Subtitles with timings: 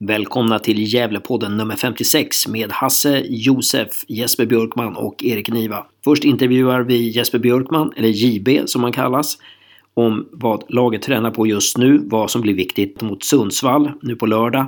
[0.00, 5.86] Välkomna till Gävlepodden nummer 56 med Hasse, Josef, Jesper Björkman och Erik Niva.
[6.04, 9.38] Först intervjuar vi Jesper Björkman, eller JB som han kallas,
[9.94, 14.26] om vad laget tränar på just nu, vad som blir viktigt mot Sundsvall nu på
[14.26, 14.66] lördag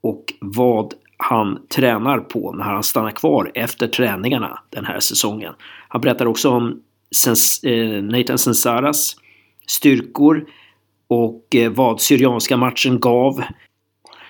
[0.00, 5.54] och vad han tränar på när han stannar kvar efter träningarna den här säsongen.
[5.88, 6.80] Han berättar också om
[7.16, 9.16] Sens eh, Nathan Sensaras
[9.66, 10.46] styrkor
[11.08, 13.42] och eh, vad Syrianska matchen gav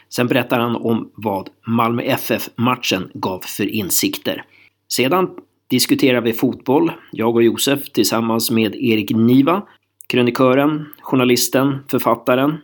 [0.09, 4.45] Sen berättar han om vad Malmö FF-matchen gav för insikter.
[4.89, 5.31] Sedan
[5.71, 9.63] diskuterar vi fotboll, jag och Josef tillsammans med Erik Niva,
[10.09, 12.57] krönikören, journalisten, författaren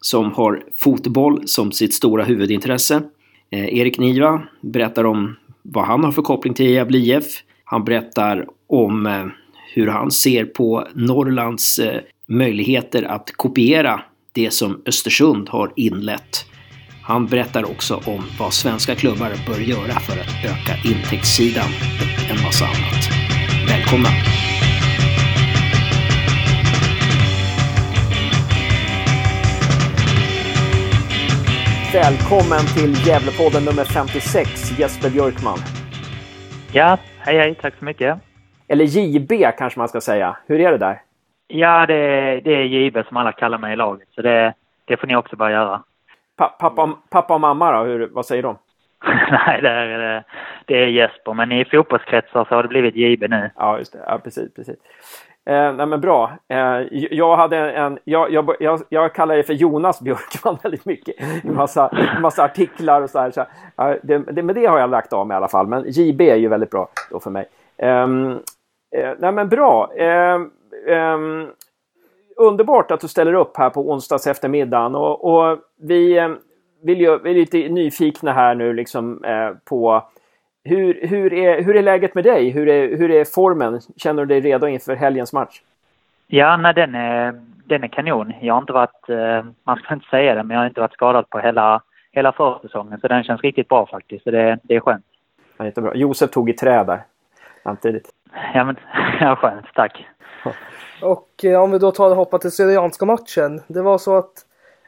[0.00, 3.02] som har fotboll som sitt stora huvudintresse.
[3.50, 7.24] Eh, Erik Niva berättar om vad han har för koppling till Gävle IF.
[7.64, 9.26] Han berättar om eh,
[9.74, 14.00] hur han ser på Norrlands eh, möjligheter att kopiera
[14.32, 16.46] det som Östersund har inlett.
[17.10, 22.42] Han berättar också om vad svenska klubbar bör göra för att öka intäktssidan och en
[22.44, 23.02] massa annat.
[23.68, 24.08] Välkomna!
[31.92, 35.58] Välkommen till Gävlepodden nummer 56, Jesper Björkman.
[36.72, 38.18] Ja, hej hej, tack så mycket.
[38.68, 40.36] Eller JB kanske man ska säga.
[40.46, 41.02] Hur är det där?
[41.48, 41.94] Ja, det,
[42.44, 45.36] det är JB som alla kallar mig i laget, så det, det får ni också
[45.36, 45.82] bara göra.
[46.40, 48.58] Pa pappa, pappa och mamma då, hur, vad säger de?
[49.30, 50.24] Nej, det är,
[50.66, 53.50] det är Jesper, men i fotbollskretsar så har det blivit JB nu.
[53.56, 53.98] Ja, just det.
[54.06, 54.76] Ja, precis, precis.
[55.46, 56.32] Eh, nej men bra.
[56.48, 61.14] Eh, jag, hade en, jag, jag, jag, jag kallar det för Jonas Björkman väldigt mycket.
[61.44, 63.30] En massa, massa artiklar och så här.
[63.30, 63.44] Så,
[63.76, 65.66] ja, det, det, men det har jag lagt av med i alla fall.
[65.66, 67.48] Men JB är ju väldigt bra då för mig.
[67.78, 68.32] Um,
[68.96, 69.90] eh, nej men bra.
[72.40, 76.28] Underbart att du ställer upp här på onsdags eftermiddagen och, och vi, eh,
[76.82, 80.02] vill ju, vi är lite nyfikna här nu liksom eh, på
[80.64, 82.50] hur, hur, är, hur är läget med dig?
[82.50, 83.80] Hur är, hur är formen?
[83.96, 85.60] Känner du dig redo inför helgens match?
[86.26, 88.32] Ja, nej, den, är, den är kanon.
[88.40, 90.92] Jag har inte varit, eh, man ska inte säga det, men jag har inte varit
[90.92, 91.82] skadad på hela,
[92.12, 93.00] hela försäsongen.
[93.00, 94.24] Så den känns riktigt bra faktiskt.
[94.24, 95.04] Så det, det är skönt.
[95.56, 95.94] Ja, jättebra.
[95.94, 97.00] Josef tog i trä där
[97.62, 98.10] samtidigt.
[98.54, 98.76] Ja, men
[99.20, 99.66] ja, skönt.
[99.74, 100.06] Tack.
[101.02, 103.62] Och eh, om vi då tar och hoppar till Syrianska matchen.
[103.66, 104.32] Det var så att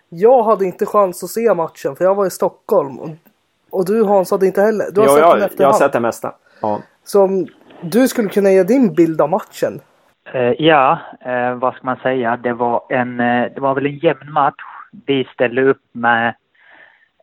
[0.08, 2.98] jag hade inte chans att se matchen för jag var i Stockholm.
[2.98, 3.10] Och,
[3.70, 4.84] och du Hans hade inte heller.
[4.92, 5.60] Du har jo, sett jag, den efterhand.
[5.60, 6.34] jag har sett det mesta.
[6.60, 6.80] Ja.
[7.04, 7.46] Så om
[7.80, 9.80] du skulle kunna ge din bild av matchen.
[10.32, 12.36] Eh, ja, eh, vad ska man säga?
[12.36, 14.62] Det var, en, eh, det var väl en jämn match.
[15.06, 16.34] Vi ställde upp med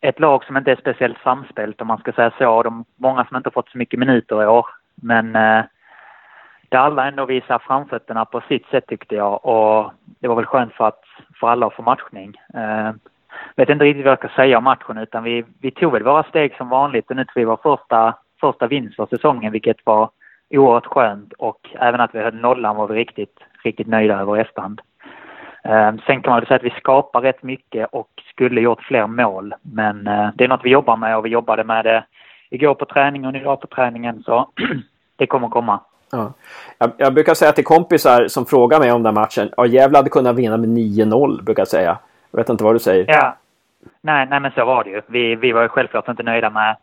[0.01, 2.63] ett lag som inte är speciellt samspelt om man ska säga så.
[2.63, 4.65] De, många som inte fått så mycket minuter i år.
[4.95, 5.63] Men eh,
[6.69, 10.73] där alla ändå visar framfötterna på sitt sätt tyckte jag och det var väl skönt
[10.73, 11.03] för, att,
[11.39, 12.33] för alla att få matchning.
[12.53, 12.91] Eh,
[13.55, 16.23] vet inte riktigt vad jag ska säga om matchen utan vi, vi tog väl våra
[16.23, 20.09] steg som vanligt och nu tog vi vår första, första vinst för säsongen vilket var
[20.49, 24.41] oerhört skönt och även att vi höll nollan var vi riktigt, riktigt nöjda över i
[24.41, 24.81] efterhand.
[25.63, 29.07] Eh, sen kan man väl säga att vi skapar rätt mycket och skulle gjort fler
[29.07, 32.03] mål men eh, det är något vi jobbar med och vi jobbade med det
[32.49, 34.49] igår på träningen och idag på träningen så
[35.15, 35.79] det kommer komma.
[36.11, 36.33] Ja.
[36.77, 39.49] Jag, jag, brukar säga till kompisar som frågar mig om den matchen.
[39.57, 41.97] Ja, Gävle hade kunnat vinna med 9-0 brukar jag säga.
[42.31, 43.05] Jag vet inte vad du säger.
[43.07, 43.35] Ja.
[44.01, 45.01] Nej, nej men så var det ju.
[45.07, 46.75] Vi, vi var ju självklart inte nöjda med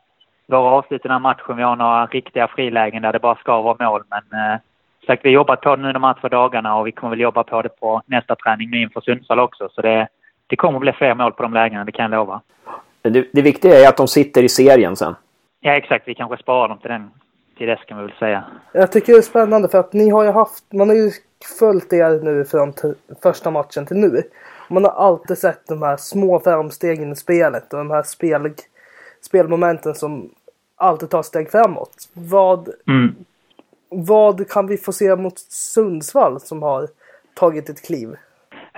[0.47, 1.57] våra avslut i den här matchen.
[1.57, 4.03] Vi har några riktiga frilägen där det bara ska vara mål.
[4.11, 4.59] Men eh,
[5.07, 7.21] sagt, vi har jobbat på det nu de här två dagarna och vi kommer väl
[7.21, 9.69] jobba på det på nästa träning nu inför Sundsvall också.
[9.73, 10.09] Så det,
[10.47, 12.41] det kommer bli fler mål på de lägena, det kan jag lova.
[13.03, 15.15] Det, det viktiga är att de sitter i serien sen.
[15.61, 16.09] Ja, exakt.
[16.09, 17.11] Vi kanske sparar dem till den
[17.57, 18.45] till dess kan vi väl säga.
[18.73, 21.11] Jag tycker det är spännande för att ni har ju haft, man har ju
[21.59, 22.73] följt er nu från
[23.23, 24.23] första matchen till nu.
[24.69, 28.55] Man har alltid sett de här små framstegen i spelet och de här spel,
[29.21, 30.31] spelmomenten som
[30.77, 32.09] alltid tar steg framåt.
[32.13, 33.15] Vad, mm.
[33.89, 36.89] vad kan vi få se mot Sundsvall som har
[37.35, 38.17] tagit ett kliv?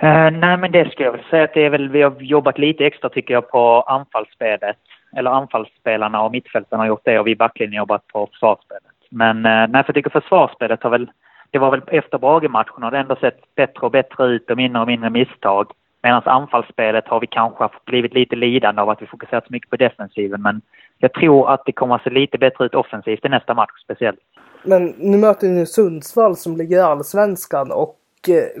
[0.03, 2.57] Uh, nej men det skulle jag väl säga att det är väl, vi har jobbat
[2.57, 4.77] lite extra tycker jag på anfallsspelet
[5.17, 8.83] eller anfallsspelarna och mittfälten har gjort det och vi i backlinjen jobbat på försvarsspelet.
[9.09, 11.11] Men uh, nej, för jag tycker försvarsspelet har väl,
[11.51, 14.81] det var väl efter Brage-matchen har det ändå sett bättre och bättre ut och mindre
[14.81, 15.71] och mindre misstag.
[16.03, 19.75] Medan anfallsspelet har vi kanske blivit lite lidande av att vi fokuserat så mycket på
[19.75, 20.41] defensiven.
[20.41, 20.61] Men
[20.97, 24.19] jag tror att det kommer att se lite bättre ut offensivt i nästa match speciellt.
[24.63, 27.95] Men nu möter ni Sundsvall som ligger i allsvenskan och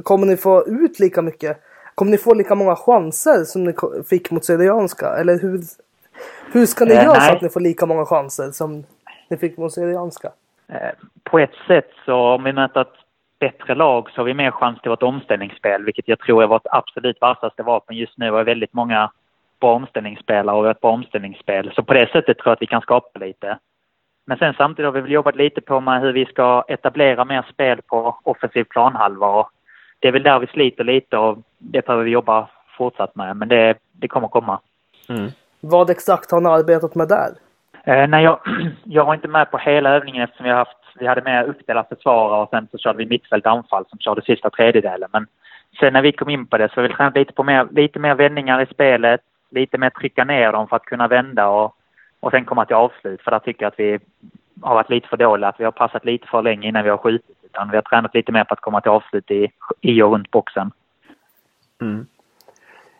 [0.03, 1.57] kommer ni få ut lika mycket?
[1.95, 3.73] Kommer ni få lika många chanser som ni
[4.09, 5.07] fick mot Syrianska?
[5.07, 5.61] Eller hur,
[6.51, 7.27] hur ska ni eh, göra nej.
[7.27, 8.83] så att ni får lika många chanser som
[9.29, 10.31] ni fick mot Syrianska?
[10.67, 10.91] Eh,
[11.23, 12.87] på ett sätt så om vi möter ett
[13.39, 16.67] bättre lag så har vi mer chans till vårt omställningsspel, vilket jag tror är vårt
[16.71, 19.11] absolut vassaste vapen just nu och väldigt många
[19.59, 21.71] bra omställningsspelare och ett bra omställningsspel.
[21.75, 23.57] Så på det sättet tror jag att vi kan skapa lite.
[24.29, 27.45] Men sen samtidigt har vi väl jobbat lite på med hur vi ska etablera mer
[27.53, 29.27] spel på offensiv planhalva.
[29.27, 29.49] Och
[29.99, 33.37] det är väl där vi sliter lite och det behöver vi jobba fortsatt med.
[33.37, 34.59] Men det, det kommer komma.
[35.09, 35.31] Mm.
[35.59, 37.29] Vad exakt har ni arbetat med där?
[37.83, 38.39] Eh, nej, jag,
[38.83, 41.89] jag var inte med på hela övningen eftersom vi, har haft, vi hade med uppdelat
[41.89, 45.09] försvarare och sen så körde vi mittfält anfall som körde sista tredjedelen.
[45.13, 45.27] Men
[45.79, 47.99] sen när vi kom in på det så har vi tränat lite på mer, lite
[47.99, 49.21] mer vändningar i spelet,
[49.51, 51.75] lite mer trycka ner dem för att kunna vända och,
[52.19, 53.21] och sen komma till avslut.
[53.21, 53.99] För där tycker jag att vi
[54.61, 56.97] har varit lite för dåliga, att vi har passat lite för länge innan vi har
[56.97, 57.37] skjutit.
[57.43, 59.51] Utan vi har tränat lite mer på att komma till avslut i,
[59.81, 60.71] i och runt boxen.
[61.81, 62.05] Mm.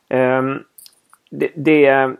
[0.10, 0.64] Um,
[1.32, 2.16] det, det,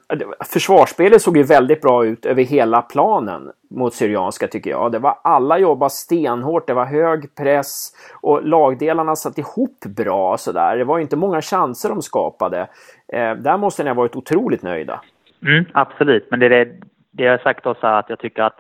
[0.46, 4.92] försvarsspelet såg ju väldigt bra ut över hela planen mot Syrianska tycker jag.
[4.92, 7.92] Det var, alla jobbade stenhårt, det var hög press
[8.22, 10.78] och lagdelarna satt ihop bra sådär.
[10.78, 12.68] Det var inte många chanser de skapade.
[13.08, 15.02] Eh, där måste ni ha varit otroligt nöjda.
[15.42, 16.66] Mm, absolut, men det är det,
[17.12, 18.60] det jag har sagt också att jag tycker att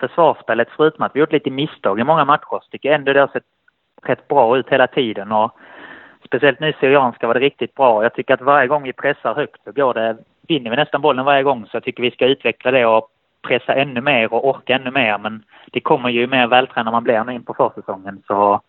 [0.00, 3.20] försvarsspelet, förutom att vi gjort lite misstag i många matcher, så tycker jag ändå det
[3.20, 3.44] har sett
[4.02, 5.32] rätt bra ut hela tiden.
[5.32, 5.52] Och
[6.24, 8.02] speciellt nu Syrianska var det riktigt bra.
[8.02, 10.16] Jag tycker att varje gång vi pressar högt så går det,
[10.48, 11.66] vinner vi nästan bollen varje gång.
[11.66, 13.08] Så jag tycker vi ska utveckla det och
[13.42, 15.18] pressa ännu mer och orka ännu mer.
[15.18, 15.42] Men
[15.72, 18.22] det kommer ju mer vältränad man blir nu in på försäsongen.
[18.26, 18.60] Så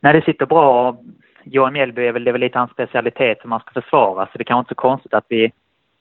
[0.00, 0.96] när det sitter bra,
[1.44, 4.28] Johan Mjällby är väl, det är väl lite hans specialitet hur man ska försvara.
[4.32, 5.52] Så det kan inte så konstigt att vi,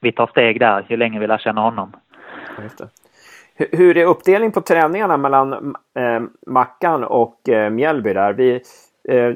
[0.02, 1.92] vi tar steg där ju längre vi lär känna honom.
[3.56, 8.34] Hur är uppdelningen på träningarna mellan eh, Mackan och eh, Mjällby där?
[8.34, 8.62] Vi,
[9.10, 9.28] Eh,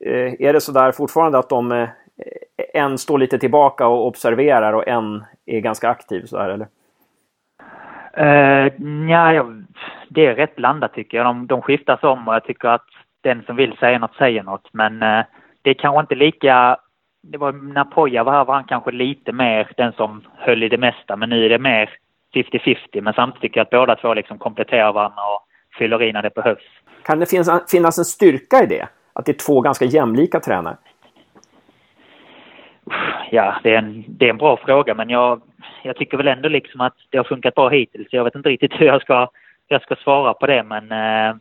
[0.00, 1.88] eh, är det så där fortfarande att de eh,
[2.74, 6.66] en står lite tillbaka och observerar och en är ganska aktiv så här eller?
[8.20, 8.72] Uh,
[9.10, 9.46] ja,
[10.08, 11.26] det är rätt blandat tycker jag.
[11.26, 12.86] De, de skiftas om och jag tycker att
[13.20, 14.68] den som vill säga något säger något.
[14.72, 15.24] Men uh,
[15.62, 16.76] det är kanske inte lika...
[17.22, 20.68] Det var när Poja var här var han kanske lite mer den som höll i
[20.68, 21.16] det mesta.
[21.16, 21.90] Men nu är det mer
[22.34, 23.00] 50-50.
[23.00, 25.42] Men samtidigt tycker jag att båda två liksom kompletterar varandra och
[25.78, 26.64] fyller i när det behövs.
[27.02, 28.88] Kan det finnas, finnas en styrka i det?
[29.12, 30.76] Att det är två ganska jämlika tränare?
[33.30, 35.42] Ja, det är en, det är en bra fråga men jag,
[35.82, 38.08] jag tycker väl ändå liksom att det har funkat bra hittills.
[38.10, 39.28] Jag vet inte riktigt hur jag ska,
[39.68, 41.36] jag ska svara på det men eh,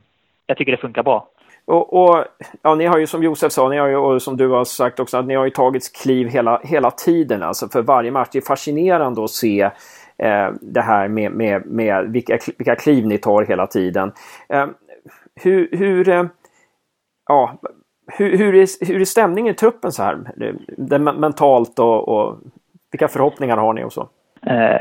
[0.48, 1.28] jag tycker det funkar bra.
[1.68, 2.26] Och, och,
[2.62, 5.00] ja, ni har ju som Josef sa, ni har ju, och som du har sagt
[5.00, 8.30] också, att ni har ju tagit kliv hela, hela tiden alltså för varje match.
[8.32, 9.62] Det är fascinerande att se
[10.18, 14.12] eh, det här med, med, med vilka, vilka kliv ni tar hela tiden.
[14.50, 14.68] Eh,
[15.36, 16.26] hur, hur, eh,
[17.28, 17.58] ja,
[18.18, 20.18] hur, hur, är, hur är stämningen i truppen så här?
[20.78, 22.38] Det, mentalt och, och,
[22.92, 24.10] vilka förhoppningar har ni och så?
[24.46, 24.80] Eh,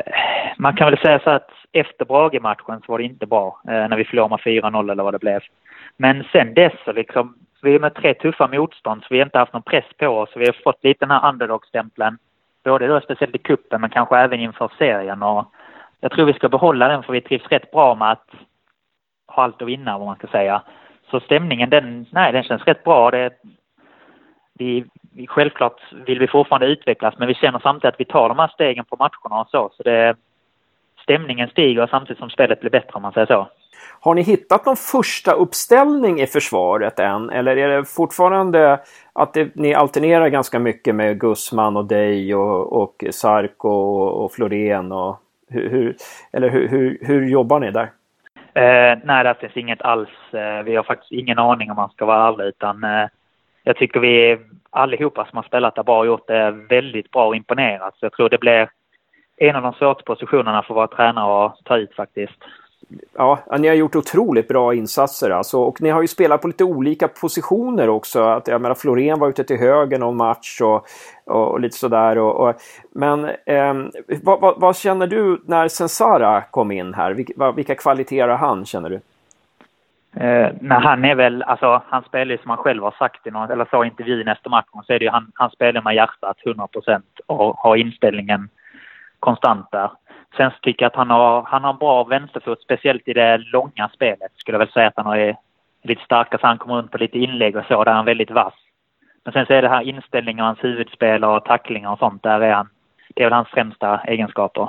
[0.58, 3.96] man kan väl säga så att efter Brage-matchen så var det inte bra eh, när
[3.96, 5.40] vi förlorade med 4-0 eller vad det blev.
[5.96, 9.38] Men sen dess så liksom, vi är med tre tuffa motstånd så vi har inte
[9.38, 10.30] haft någon press på oss.
[10.36, 12.18] Vi har fått lite den här underdog-stämpeln.
[12.64, 15.22] Både då speciellt i kuppen men kanske även inför serien.
[15.22, 15.52] Och
[16.00, 18.30] jag tror vi ska behålla den för vi trivs rätt bra med att
[19.26, 20.62] ha allt att vinna, vad man ska säga.
[21.10, 23.10] Så stämningen, den, nej, den känns rätt bra.
[23.10, 23.32] Det,
[24.54, 24.84] vi,
[25.14, 28.48] vi, självklart vill vi fortfarande utvecklas, men vi känner samtidigt att vi tar de här
[28.48, 29.70] stegen på matcherna och så.
[29.76, 30.16] Så det,
[31.02, 33.48] stämningen stiger samtidigt som spelet blir bättre, om man säger så.
[34.00, 37.30] Har ni hittat någon första uppställning i försvaret än?
[37.30, 38.80] Eller är det fortfarande
[39.12, 44.32] att det, ni alternerar ganska mycket med Gusman och dig och, och Sarko och, och
[44.32, 44.92] Florén?
[44.92, 45.96] Och hur, hur,
[46.32, 47.90] eller hur, hur, hur jobbar ni där?
[48.54, 50.08] Eh, nej, det finns inget alls.
[50.32, 53.08] Eh, vi har faktiskt ingen aning om man ska vara ärlig utan eh,
[53.62, 54.38] jag tycker vi
[54.70, 57.96] allihopa som har spelat där bara gjort det väldigt bra och imponerat.
[57.96, 58.68] Så jag tror det blir
[59.36, 62.44] en av de svåraste positionerna för våra tränare att ta ut faktiskt.
[63.12, 65.58] Ja, ni har gjort otroligt bra insatser alltså.
[65.58, 68.22] Och ni har ju spelat på lite olika positioner också.
[68.22, 70.86] Att, jag menar, Florén var ute till höger någon match och,
[71.24, 72.18] och, och lite sådär.
[72.18, 72.54] Och, och,
[72.92, 73.74] men eh,
[74.22, 77.12] vad, vad, vad, känner du när Sensara kom in här?
[77.12, 79.00] Vilka, vilka kvaliteter har han, känner du?
[80.20, 83.30] Eh, nej, han är väl, alltså han spelar ju som han själv har sagt i
[83.30, 86.36] någon, eller i intervjun efter matchen, så är det ju han, han spelar med hjärtat
[86.46, 88.48] 100 procent och har inställningen
[89.20, 89.90] konstant där.
[90.36, 93.88] Sen tycker jag att han har, han har en bra vänsterfot, speciellt i det långa
[93.94, 94.32] spelet.
[94.36, 95.36] Skulle jag väl säga att han är
[95.82, 98.30] lite starkare, så han kommer runt på lite inlägg och så, där är han väldigt
[98.30, 98.54] vass.
[99.24, 102.52] Men sen så är det här inställningen, hans huvudspel och tacklingar och sånt, där är
[102.52, 102.68] han,
[103.14, 104.68] det är väl hans främsta egenskaper.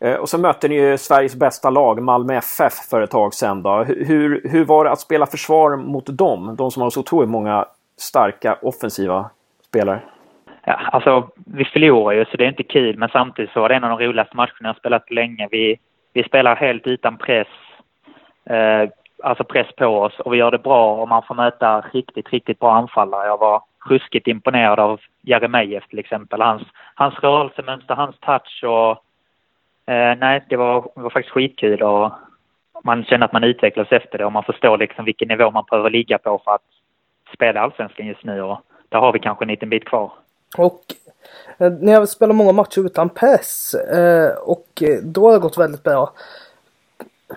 [0.00, 3.62] Eh, och så mötte ni ju Sveriges bästa lag, Malmö FF, för ett tag sedan.
[3.62, 3.84] Då.
[3.84, 6.56] Hur, hur var det att spela försvar mot dem?
[6.58, 7.66] De som har så otroligt många
[7.98, 9.30] starka offensiva
[9.68, 10.00] spelare.
[10.70, 13.74] Ja, alltså, vi förlorar ju så det är inte kul men samtidigt så var det
[13.74, 15.48] en av de roligaste matcherna jag spelat länge.
[15.50, 15.78] Vi,
[16.12, 17.48] vi spelar helt utan press.
[18.50, 18.88] Eh,
[19.22, 22.58] alltså press på oss och vi gör det bra och man får möta riktigt, riktigt
[22.58, 23.26] bra anfallare.
[23.26, 26.40] Jag var ruskigt imponerad av Jeremejeff till exempel.
[26.40, 26.62] Hans,
[26.94, 28.90] hans rörelsemönster, hans touch och
[29.92, 32.12] eh, nej, det var, det var faktiskt skitkul och
[32.84, 35.90] man känner att man utvecklas efter det och man förstår liksom vilken nivå man behöver
[35.90, 36.66] ligga på för att
[37.34, 40.12] spela allsvenskan just nu och där har vi kanske en liten bit kvar.
[40.58, 40.80] Och
[41.58, 45.38] eh, när ni har spelat många matcher utan press eh, och eh, då har det
[45.38, 46.12] gått väldigt bra.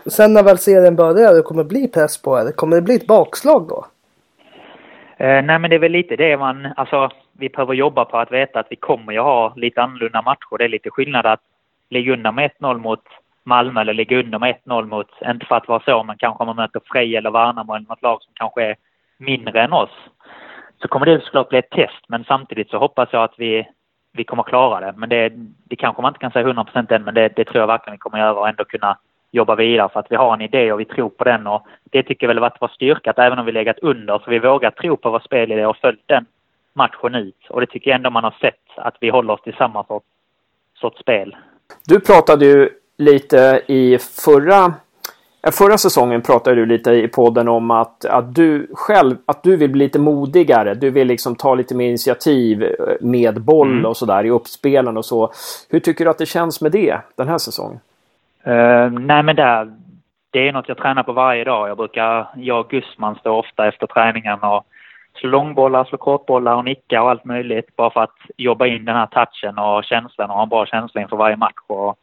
[0.05, 3.08] Sen när väl serien börjar och kommer bli press på er, kommer det bli ett
[3.08, 3.86] bakslag då?
[5.17, 8.60] Nej men det är väl lite det man, alltså vi behöver jobba på att veta
[8.60, 10.58] att vi kommer ju ha lite annorlunda matcher.
[10.58, 11.41] Det är lite skillnad att
[11.89, 13.03] ligga under med 1-0 mot
[13.43, 16.48] Malmö eller ligga under med 1-0 mot, inte för att vara så, men kanske om
[16.48, 18.75] man möter Frej eller Värnamo eller något lag som kanske är
[19.17, 19.91] mindre än oss.
[20.84, 23.68] Så kommer det såklart bli ett test, men samtidigt så hoppas jag att vi,
[24.13, 24.94] vi kommer klara det.
[24.98, 25.34] Men det,
[25.70, 27.94] det kanske man inte kan säga 100 procent än, men det, det tror jag verkligen
[27.94, 28.98] vi kommer göra och ändå kunna
[29.32, 32.04] jobba vidare för att vi har en idé och vi tror på den och det
[32.04, 34.72] tycker jag väl varit vår styrka att även om vi legat under så vi vågar
[34.72, 36.25] tro på vår spelidé och följt den
[36.74, 39.54] matchen ut och det tycker jag ändå man har sett att vi håller oss till
[39.54, 40.06] samma sorts,
[40.74, 41.36] sorts spel.
[41.88, 44.74] Du pratade ju lite i förra
[45.52, 49.70] Förra säsongen pratade du lite i podden om att, att du själv att du vill
[49.70, 50.74] bli lite modigare.
[50.74, 53.86] Du vill liksom ta lite mer initiativ med boll mm.
[53.86, 55.32] och sådär i uppspelen och så.
[55.70, 57.80] Hur tycker du att det känns med det den här säsongen?
[58.48, 59.74] Uh, nej men där,
[60.32, 61.70] det är något jag tränar på varje dag.
[61.70, 64.64] Jag brukar, jag och Gusman står ofta efter träningen och
[65.20, 67.76] slå långbollar, slå kortbollar och nicka och allt möjligt.
[67.76, 71.02] Bara för att jobba in den här touchen och känslan och ha en bra känsla
[71.02, 71.64] inför varje match.
[71.68, 71.98] Och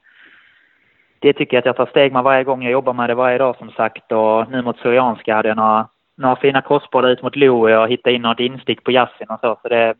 [1.21, 3.39] det tycker jag att jag tar steg med varje gång jag jobbar med det varje
[3.39, 4.12] dag som sagt.
[4.12, 8.17] Och nu mot Syrianska hade jag några, några fina crossbollar ut mot Louie och hittade
[8.17, 9.59] in något instick på Yasin och så.
[9.62, 9.95] Så det,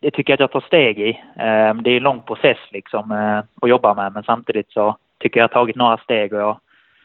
[0.00, 1.20] det tycker jag att jag tar steg i.
[1.36, 5.40] Ehm, det är en lång process liksom eh, att jobba med men samtidigt så tycker
[5.40, 6.58] jag har tagit några steg och jag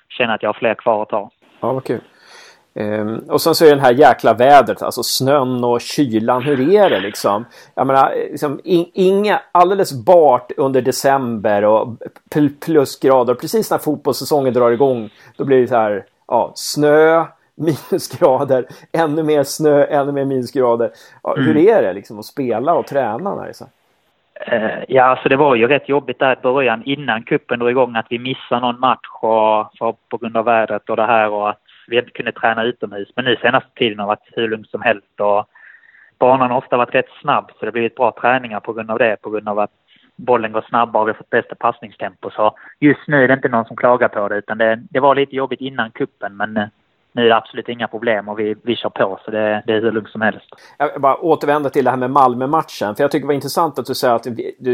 [0.09, 1.29] känner att jag har fler kvar att ta.
[1.59, 2.01] Ja, vad kul.
[2.75, 6.43] Um, och sen så är det den här jäkla vädret, alltså snön och kylan.
[6.43, 7.45] Hur är det liksom?
[7.75, 11.97] Jag menar, liksom, in, inga, alldeles bart under december och
[12.65, 13.33] plusgrader.
[13.33, 17.25] Precis när fotbollssäsongen drar igång, då blir det så här, ja, snö,
[17.55, 20.91] minusgrader, ännu mer snö, ännu mer minusgrader.
[21.23, 21.45] Ja, mm.
[21.45, 23.65] Hur är det liksom att spela och träna när det är så?
[24.47, 27.95] Eh, ja, alltså det var ju rätt jobbigt där i början innan kuppen drog igång
[27.95, 31.49] att vi missade någon match och, för, på grund av vädret och det här och
[31.49, 33.09] att vi inte kunde träna utomhus.
[33.15, 35.45] Men nu senaste tiden har det varit hur lugnt som helst och
[36.19, 38.99] banan har ofta varit rätt snabb så det har blivit bra träningar på grund av
[38.99, 39.71] det, på grund av att
[40.15, 42.29] bollen går snabbare och vi har fått bästa passningstempo.
[42.29, 45.15] Så just nu är det inte någon som klagar på det utan det, det var
[45.15, 46.67] lite jobbigt innan kuppen men eh,
[47.15, 49.81] nu är det absolut inga problem och vi, vi kör på så det, det är
[49.81, 50.49] hur lugnt som helst.
[50.77, 52.95] Jag bara återvända till det här med Malmö-matchen.
[52.95, 54.27] För jag tycker det var intressant att du säger att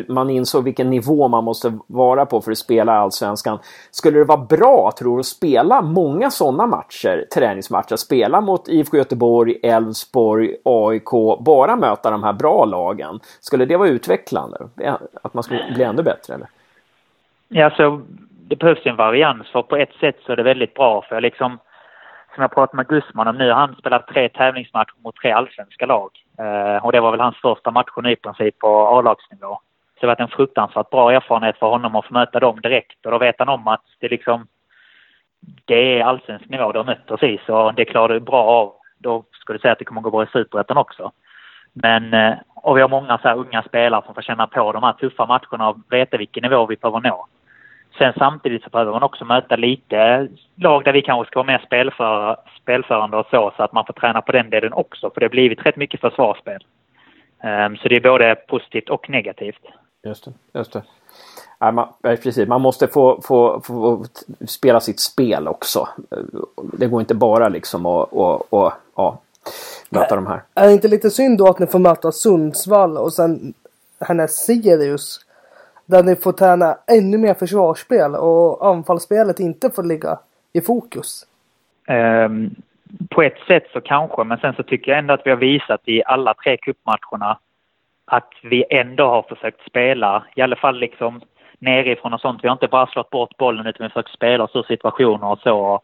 [0.08, 3.60] man insåg vilken nivå man måste vara på för att spela Allsvenskan.
[3.92, 7.96] Skulle det vara bra, tror du, att spela många sådana matcher, träningsmatcher?
[7.96, 13.20] Spela mot IFK Göteborg, Elfsborg, AIK, bara möta de här bra lagen.
[13.40, 14.58] Skulle det vara utvecklande?
[15.22, 16.48] Att man skulle bli ännu bättre, eller?
[17.48, 18.02] Ja, så
[18.48, 19.48] det behövs en varians.
[19.48, 21.02] För på ett sätt så är det väldigt bra.
[21.02, 21.58] För jag liksom
[22.34, 26.10] som jag pratade med Gusman om nu, han spelat tre tävlingsmatcher mot tre allsvenska lag.
[26.40, 29.60] Eh, och det var väl hans första matcher nu i princip på A-lagsnivå.
[30.00, 33.06] Så det har varit en fruktansvärt bra erfarenhet för honom att få möta dem direkt.
[33.06, 34.48] Och då vet han om att det liksom,
[35.66, 38.74] det är allsvensk nivå de möter precis och det klarar du bra av.
[38.98, 41.12] Då skulle du säga att det kommer gå bra i superettan också.
[41.74, 44.84] Men, eh, och vi har många så här unga spelare som får känna på de
[44.84, 47.28] här tuffa matcherna och veta vilken nivå vi behöver nå.
[47.98, 51.64] Sen samtidigt så behöver man också möta lite lag där vi kanske ska vara mer
[51.66, 55.10] spelför, spelförande och så, så att man får träna på den delen också.
[55.10, 56.66] För det har blivit rätt mycket försvarsspel.
[57.44, 59.62] Um, så det är både positivt och negativt.
[60.04, 60.34] Just det.
[60.60, 60.84] Just det.
[61.60, 64.06] Ja, man, precis, man måste få, få, få,
[64.48, 65.88] spela sitt spel också.
[66.74, 69.20] Det går inte bara liksom att och, och, ja,
[69.90, 70.42] möta de här.
[70.54, 73.54] Är det inte lite synd då att ni får möta Sundsvall och sen
[74.00, 75.20] härnäst Sirius?
[75.90, 80.20] Där ni får träna ännu mer försvarsspel och anfallsspelet inte får ligga
[80.54, 81.26] i fokus.
[81.88, 82.56] Um,
[83.10, 85.82] på ett sätt så kanske, men sen så tycker jag ändå att vi har visat
[85.86, 87.40] i alla tre cupmatcherna
[88.06, 91.22] att vi ändå har försökt spela, i alla fall liksom
[91.60, 92.44] nerifrån och sånt.
[92.44, 95.28] Vi har inte bara slått bort bollen utan vi har försökt spela oss ur situationer
[95.28, 95.82] och så.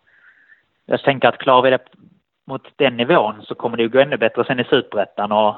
[0.85, 1.79] Jag tänker att klarar vi det
[2.47, 5.55] mot den nivån så kommer det ju gå ännu bättre sen i superettan och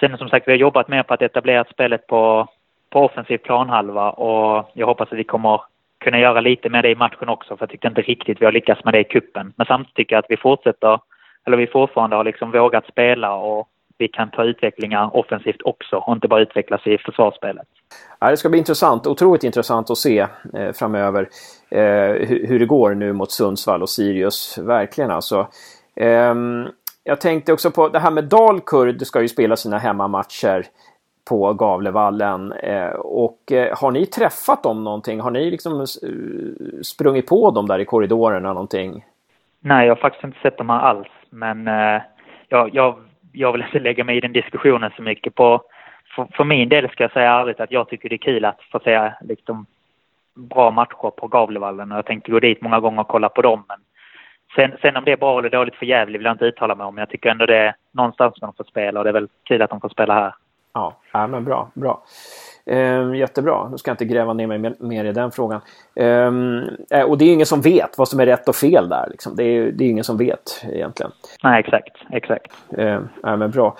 [0.00, 2.48] sen som sagt vi har jobbat mer på att etablera spelet på
[2.90, 5.60] på offensiv planhalva och jag hoppas att vi kommer
[5.98, 8.52] kunna göra lite med det i matchen också för jag tyckte inte riktigt vi har
[8.52, 9.52] lyckats med det i kuppen.
[9.56, 11.00] Men samtidigt tycker jag att vi fortsätter,
[11.46, 13.68] eller vi fortfarande har liksom vågat spela och
[13.98, 17.66] vi kan ta utvecklingar offensivt också och inte bara utvecklas i försvarsspelet.
[18.18, 21.28] Ja, det ska bli intressant, otroligt intressant att se eh, framöver
[21.70, 21.80] eh,
[22.28, 24.58] hur, hur, det går nu mot Sundsvall och Sirius.
[24.58, 25.46] Verkligen alltså.
[25.96, 26.34] Eh,
[27.04, 30.66] jag tänkte också på det här med Dalkurd ska ju spela sina hemmamatcher
[31.30, 32.52] på Gavlevallen.
[32.52, 35.20] Eh, och eh, har ni träffat dem någonting?
[35.20, 35.86] Har ni liksom eh,
[36.82, 39.04] sprungit på dem där i korridorerna någonting?
[39.60, 41.08] Nej, jag har faktiskt inte sett dem här alls.
[41.30, 41.66] Men
[42.48, 42.96] jag, jag,
[43.32, 45.34] jag vill inte lägga mig i den diskussionen så mycket.
[45.34, 45.62] På,
[46.16, 48.62] för, för min del ska jag säga ärligt att jag tycker det är kul att
[48.72, 49.66] få se liksom,
[50.34, 51.92] bra matcher på Gavlevallen.
[51.92, 53.64] Och jag tänkte gå dit många gånger och kolla på dem.
[53.68, 53.78] Men
[54.56, 56.86] sen, sen om det är bra eller dåligt för Gävle vill jag inte uttala mig
[56.86, 56.98] om.
[56.98, 59.70] Jag tycker ändå det är någonstans de får spela och det är väl kul att
[59.70, 60.32] de får spela här.
[60.74, 61.70] Ja, ja men bra.
[61.74, 62.02] bra.
[62.66, 65.60] Eh, jättebra, nu ska jag inte gräva ner mig mer i den frågan.
[65.94, 69.08] Ehm, eh, och det är ingen som vet vad som är rätt och fel där.
[69.10, 69.36] Liksom.
[69.36, 71.12] Det, är, det är ingen som vet egentligen.
[71.42, 71.96] Nej, exakt.
[72.12, 72.52] exakt.
[72.78, 73.76] Eh, ja, men bra.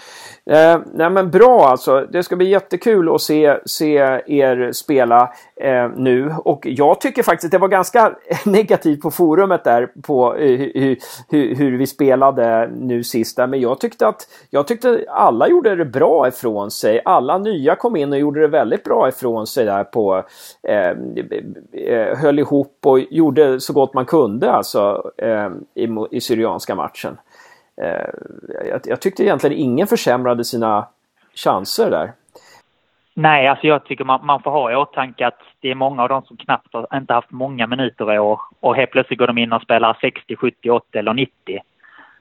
[0.46, 2.06] Eh, nej, men bra alltså.
[2.12, 6.34] Det ska bli jättekul att se, se er spela eh, nu.
[6.44, 8.14] Och jag tycker faktiskt att det var ganska
[8.44, 10.96] negativt på forumet där på eh, hur,
[11.28, 13.36] hur, hur, vi spelade nu sist.
[13.36, 13.46] Där.
[13.46, 17.00] Men jag tyckte att jag tyckte alla gjorde det bra ifrån sig.
[17.04, 20.24] Alla nya kom in och gjorde det väldigt bra ifrån sig där på
[20.62, 20.90] eh,
[21.72, 27.18] eh höll ihop och gjorde så gott man kunde alltså eh, i, i Syrianska matchen.
[27.82, 28.10] Eh,
[28.68, 30.86] jag, jag tyckte egentligen ingen försämrade sina
[31.34, 32.12] chanser där.
[33.14, 36.08] Nej, alltså jag tycker man, man, får ha i åtanke att det är många av
[36.08, 39.38] dem som knappt har inte haft många minuter i år och helt plötsligt går de
[39.38, 41.32] in och spelar 60, 70, 80 eller 90.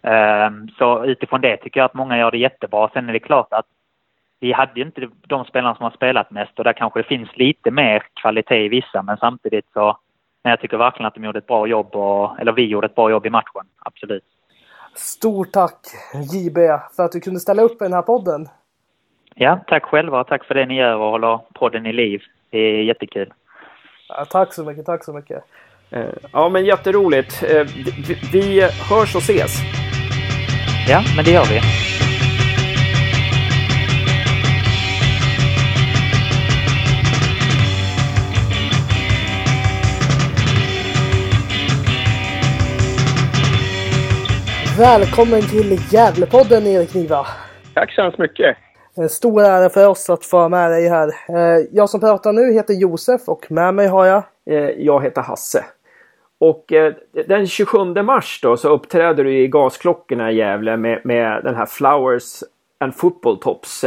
[0.02, 2.90] Um, ehm, så utifrån det tycker jag att många gör det jättebra.
[2.94, 3.66] Sen är det klart att
[4.40, 7.38] vi hade ju inte de spelarna som har spelat mest och där kanske det finns
[7.38, 9.98] lite mer kvalitet i vissa men samtidigt så
[10.44, 12.96] men jag tycker verkligen att de gjorde ett bra jobb och, eller vi gjorde ett
[12.96, 14.24] bra jobb i matchen, absolut.
[14.96, 15.80] Stort tack
[16.34, 16.58] JB
[16.96, 18.48] för att du kunde ställa upp i den här podden.
[19.36, 22.22] Ja, tack själva och tack för det ni gör och håller podden i liv.
[22.50, 23.34] Det är jättekul.
[24.10, 25.44] Ja, tack så mycket, tack så mycket.
[25.92, 27.44] Eh, ja, men jätteroligt.
[27.44, 27.66] Eh,
[28.34, 29.62] vi hörs och ses.
[30.90, 31.60] Ja, men det gör vi.
[44.80, 47.28] Välkommen till Gävlepodden Erik Niva.
[47.74, 48.58] Tack så hemskt mycket.
[48.98, 51.08] En stor ära för oss att få ha med dig här.
[51.08, 54.24] Eh, jag som pratar nu heter Josef och med mig har jag...
[54.46, 55.66] Eh, jag heter Hasse.
[56.40, 56.94] Och eh,
[57.28, 61.66] den 27 mars då så uppträder du i Gasklockorna i Gävle med, med den här
[61.66, 62.44] Flowers
[62.80, 63.82] and Football Tops.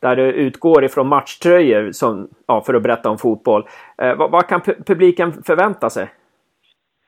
[0.00, 3.68] Där du utgår ifrån matchtröjor som, ja, för att berätta om fotboll.
[3.96, 6.08] Vad, vad kan publiken förvänta sig?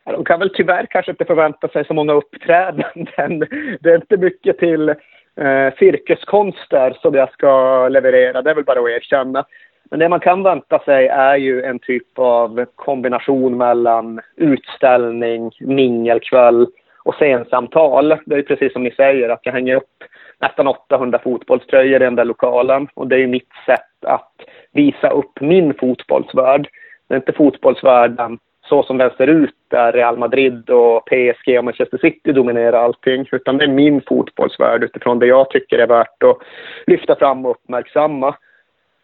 [0.04, 3.38] De kan väl tyvärr kanske inte förvänta sig så många uppträdanden.
[3.80, 4.94] Det är inte mycket till
[5.38, 9.44] eh, cirkuskonster som jag ska leverera, det är väl bara att erkänna.
[9.90, 16.66] Men det man kan vänta sig är ju en typ av kombination mellan utställning, mingelkväll
[17.02, 18.08] och scensamtal.
[18.26, 20.04] Det är precis som ni säger att jag hänger upp
[20.40, 24.32] nästan 800 fotbollströjor i den där lokalen och det är ju mitt sätt att
[24.72, 26.68] visa upp min fotbollsvärld.
[27.08, 28.38] Det är inte fotbollsvärlden
[28.68, 33.28] så som den ser ut där Real Madrid och PSG och Manchester City dominerar allting.
[33.32, 36.38] Utan det är min fotbollsvärld utifrån det jag tycker är värt att
[36.86, 38.36] lyfta fram och uppmärksamma.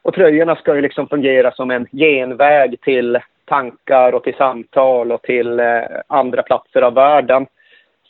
[0.03, 5.23] Och tröjorna ska ju liksom fungera som en genväg till tankar och till samtal och
[5.23, 7.47] till eh, andra platser av världen.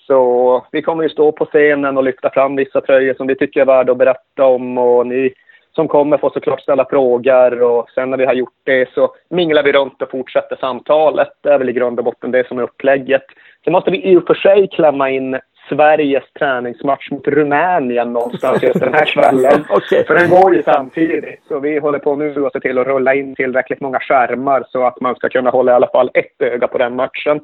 [0.06, 3.60] Så vi kommer ju stå på scenen och lyfta fram vissa tröjor som vi tycker
[3.60, 5.32] är värda att berätta om och ni
[5.74, 9.62] som kommer får såklart ställa frågor och sen när vi har gjort det så minglar
[9.62, 11.28] vi runt och fortsätter samtalet.
[11.42, 13.24] Det är väl i grund och botten det som är upplägget.
[13.64, 18.80] Sen måste vi i och för sig klämma in Sveriges träningsmatch mot Rumänien någonstans just
[18.80, 19.64] den här kvällen.
[19.70, 20.04] okay.
[20.04, 21.40] För den går ju samtidigt.
[21.48, 24.86] Så vi håller på nu att se till att rulla in tillräckligt många skärmar så
[24.86, 27.40] att man ska kunna hålla i alla fall ett öga på den matchen.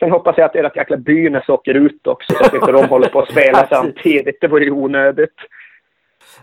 [0.00, 3.08] Sen hoppas jag att ert jäkla Brynäs åker ut också så att inte de håller
[3.08, 4.40] på att spela samtidigt.
[4.40, 5.36] Det vore ju onödigt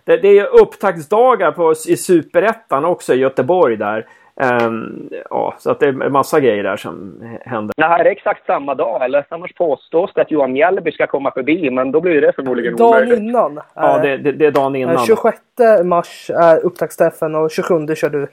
[0.04, 4.06] det, det är upptaktsdagar på, i Superettan också i Göteborg där.
[4.36, 7.74] Um, ja, så att det är massa grejer där som händer.
[7.78, 9.26] Nej, är det exakt samma dag eller?
[9.30, 12.90] Annars påstås det att Johan Mjällby ska komma förbi, men då blir det förmodligen Dagen
[12.90, 13.20] omöjligt.
[13.20, 13.60] innan.
[13.76, 15.06] Ja, det, det, det, är dagen innan.
[15.06, 15.38] 26
[15.84, 18.28] mars är upptaktsträffen och 27 kör du.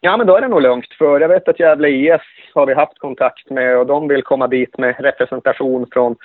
[0.00, 0.92] Ja, men då är det nog lugnt.
[0.98, 2.22] För jag vet att Gävle IF
[2.54, 6.16] har vi haft kontakt med och de vill komma dit med representation från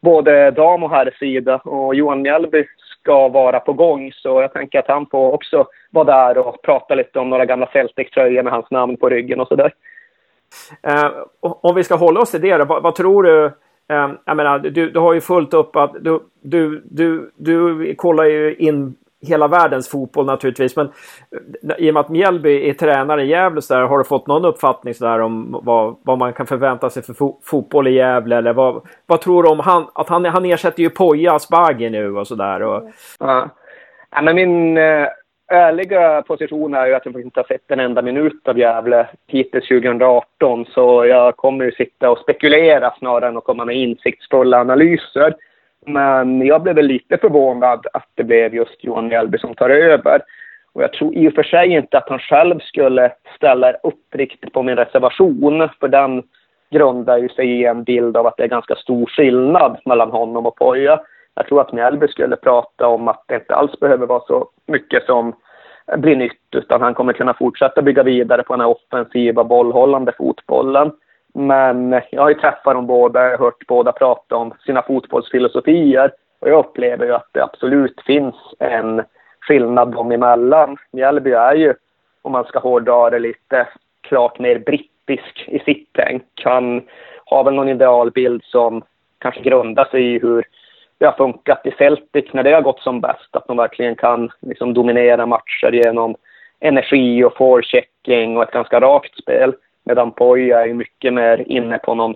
[0.00, 1.56] både dam och herrsida.
[1.56, 2.64] Och Johan Mjällby
[3.04, 4.12] ska vara på gång.
[4.12, 7.66] Så jag tänker att han får också vara där och prata lite om några gamla
[7.66, 9.74] Celtic-tröjor med hans namn på ryggen och sådär.
[10.82, 13.44] Eh, om vi ska hålla oss till det då, vad, vad tror du?
[13.88, 18.24] Eh, jag menar, du, du har ju fullt upp att du, du, du, du kollar
[18.24, 18.94] ju in
[19.26, 20.76] hela världens fotboll naturligtvis.
[20.76, 24.04] Men eh, i och med att Mjällby är tränare i Gävle så där, har du
[24.04, 27.88] fått någon uppfattning så där om vad, vad man kan förvänta sig för fo fotboll
[27.88, 28.36] i Gävle?
[28.36, 32.16] Eller vad, vad tror du om han, att han, han ersätter ju Poja Asbaghi nu
[32.16, 32.62] och sådär?
[32.62, 32.90] Och...
[33.20, 33.48] Ja.
[34.10, 35.08] ja, men min eh,
[35.48, 39.68] ärliga position är ju att jag inte har sett en enda minut av Gävle hittills
[39.68, 40.64] 2018.
[40.64, 45.34] Så jag kommer ju sitta och spekulera snarare än att komma med insiktsfulla analyser.
[45.86, 50.20] Men jag blev väl lite förvånad att det blev just Johan Mjällby som tar över.
[50.72, 54.52] Och jag tror i och för sig inte att han själv skulle ställa upp riktigt
[54.52, 55.68] på min reservation.
[55.80, 56.22] För den
[56.70, 60.46] grundar ju sig i en bild av att det är ganska stor skillnad mellan honom
[60.46, 61.00] och Poja.
[61.34, 65.06] Jag tror att Mjällby skulle prata om att det inte alls behöver vara så mycket
[65.06, 65.32] som
[65.96, 70.92] blir nytt, utan han kommer kunna fortsätta bygga vidare på den här offensiva bollhållande fotbollen.
[71.34, 76.12] Men jag har ju träffat dem båda, jag har hört båda prata om sina fotbollsfilosofier
[76.40, 79.02] och jag upplever ju att det absolut finns en
[79.40, 80.76] skillnad dem emellan.
[80.92, 81.74] Mjällby är ju,
[82.22, 83.68] om man ska hårdra det lite,
[84.00, 86.42] klart mer brittisk i sitt tänk.
[86.44, 86.82] Han
[87.24, 88.82] har väl någon idealbild som
[89.18, 90.44] kanske grundar sig i hur
[90.98, 93.36] det har funkat i Celtic när det har gått som bäst.
[93.36, 96.16] Att de verkligen kan liksom dominera matcher genom
[96.60, 99.54] energi och forechecking och ett ganska rakt spel.
[99.84, 102.14] Medan Poja är mycket mer inne på någon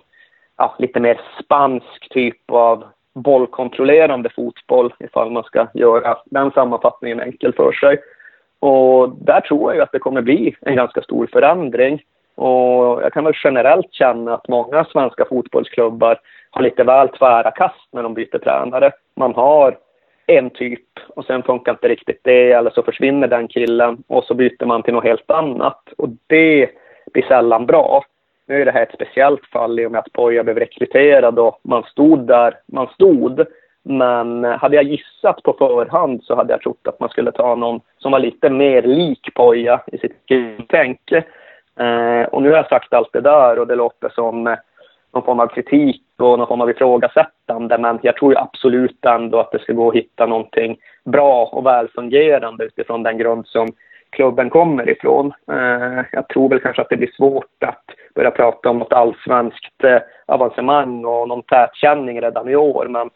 [0.57, 7.55] ja, lite mer spansk typ av bollkontrollerande fotboll ifall man ska göra den sammanfattningen enkel
[7.55, 7.99] för sig.
[8.61, 12.03] Och där tror jag ju att det kommer bli en ganska stor förändring.
[12.35, 17.89] Och jag kan väl generellt känna att många svenska fotbollsklubbar har lite väl tvära kast
[17.93, 18.93] när de byter tränare.
[19.17, 19.79] Man har
[20.27, 24.35] en typ och sen funkar inte riktigt det eller så försvinner den killen och så
[24.35, 25.83] byter man till något helt annat.
[25.99, 26.71] Och det
[27.12, 28.05] blir sällan bra.
[28.47, 31.61] Nu är det här ett speciellt fall i och med att Poja blev rekryterad och
[31.62, 33.47] man stod där man stod.
[33.83, 37.55] Men eh, hade jag gissat på förhand så hade jag trott att man skulle ta
[37.55, 40.16] någon som var lite mer lik Poja i sitt
[40.68, 41.12] tänk.
[41.79, 44.57] Eh, och nu har jag sagt allt det där och det låter som eh,
[45.14, 47.79] någon form av kritik och någon form av ifrågasättande.
[47.79, 52.64] Men jag tror absolut ändå att det ska gå att hitta någonting bra och välfungerande
[52.64, 53.68] utifrån den grund som
[54.11, 55.33] klubben kommer ifrån.
[55.53, 59.85] Eh, jag tror väl kanske att det blir svårt att börja prata om något allsvenskt
[59.85, 62.88] eh, avancemang och någon tätkänning redan i år.
[62.88, 63.11] Men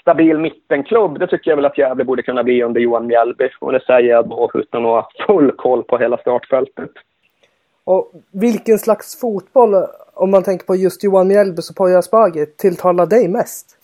[0.00, 3.48] stabil mittenklubb, det tycker jag väl att Gävle borde kunna bli under Johan Mjällby.
[3.60, 6.90] Och det säger jag då utan att ha full koll på hela startfältet.
[7.84, 9.74] Och vilken slags fotboll,
[10.14, 13.78] om man tänker på just Johan Mjällbys och Poya Asbaghi, tilltalar dig mest?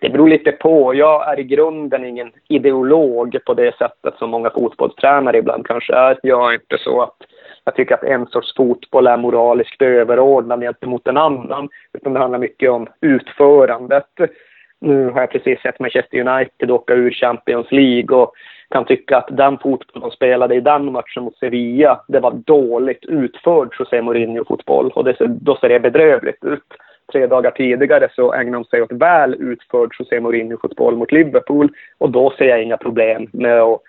[0.00, 0.94] Det beror lite på.
[0.94, 6.18] Jag är i grunden ingen ideolog på det sättet som många fotbollstränare ibland kanske är.
[6.22, 7.16] Jag är inte så att
[7.64, 11.68] jag tycker att en sorts fotboll är moraliskt överordnad gentemot en annan.
[11.92, 14.06] Utan det handlar mycket om utförandet.
[14.80, 18.32] Nu har jag precis sett Manchester United åka ur Champions League och
[18.70, 23.04] kan tycka att den fotboll de spelade i den matchen mot Sevilla, det var dåligt
[23.04, 26.64] utförd José Mourinho-fotboll och det, då ser det bedrövligt ut.
[27.12, 31.68] Tre dagar tidigare så ägnar de sig åt väl utförd José Mourinho-fotboll mot Liverpool
[31.98, 33.80] och då ser jag inga problem med att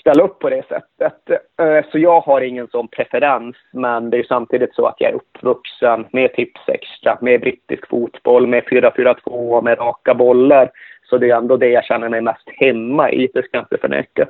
[0.00, 1.30] ställa upp på det sättet.
[1.60, 5.14] Eh, så jag har ingen sån preferens, men det är samtidigt så att jag är
[5.14, 10.70] uppvuxen med tips extra, med brittisk fotboll, med 4-4-2, med raka bollar.
[11.10, 13.78] Så det är ändå det jag känner mig mest hemma i, det ska jag inte
[13.78, 14.26] förneka.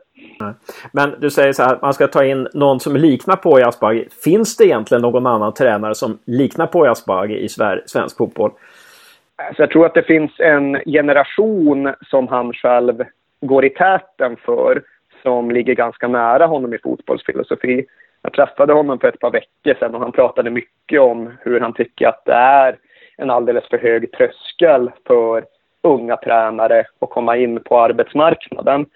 [0.92, 4.08] Men du säger så här att man ska ta in någon som liknar på Asbaghi.
[4.24, 8.50] Finns det egentligen någon annan tränare som liknar på Asbaghi i svensk fotboll?
[9.56, 13.04] Så jag tror att det finns en generation som han själv
[13.40, 14.82] går i täten för
[15.22, 17.86] som ligger ganska nära honom i fotbollsfilosofi.
[18.22, 21.72] Jag träffade honom för ett par veckor sedan och han pratade mycket om hur han
[21.72, 22.76] tycker att det är
[23.16, 25.44] en alldeles för hög tröskel för
[25.82, 28.86] unga tränare att komma in på arbetsmarknaden.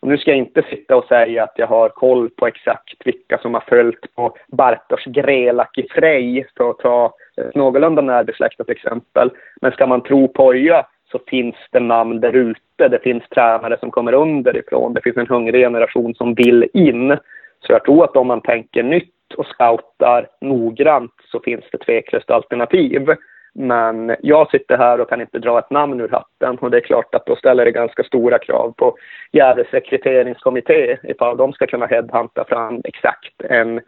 [0.00, 3.38] Och nu ska jag inte sitta och säga att jag har koll på exakt vilka
[3.38, 9.30] som har följt på Bartosz Grelak i Frej för att ta ett någorlunda närbesläktat exempel.
[9.60, 12.88] Men ska man tro Poja så finns det namn där ute.
[12.88, 14.94] Det finns tränare som kommer underifrån.
[14.94, 17.16] Det finns en hungrig generation som vill in.
[17.60, 22.30] Så jag tror att om man tänker nytt och scoutar noggrant så finns det tveklöst
[22.30, 23.16] alternativ.
[23.58, 26.80] Men jag sitter här och kan inte dra ett namn ur hatten och det är
[26.80, 28.96] klart att då ställer det ganska stora krav på
[29.32, 33.80] Gävles rekryteringskommitté ifall de ska kunna headhunta fram exakt en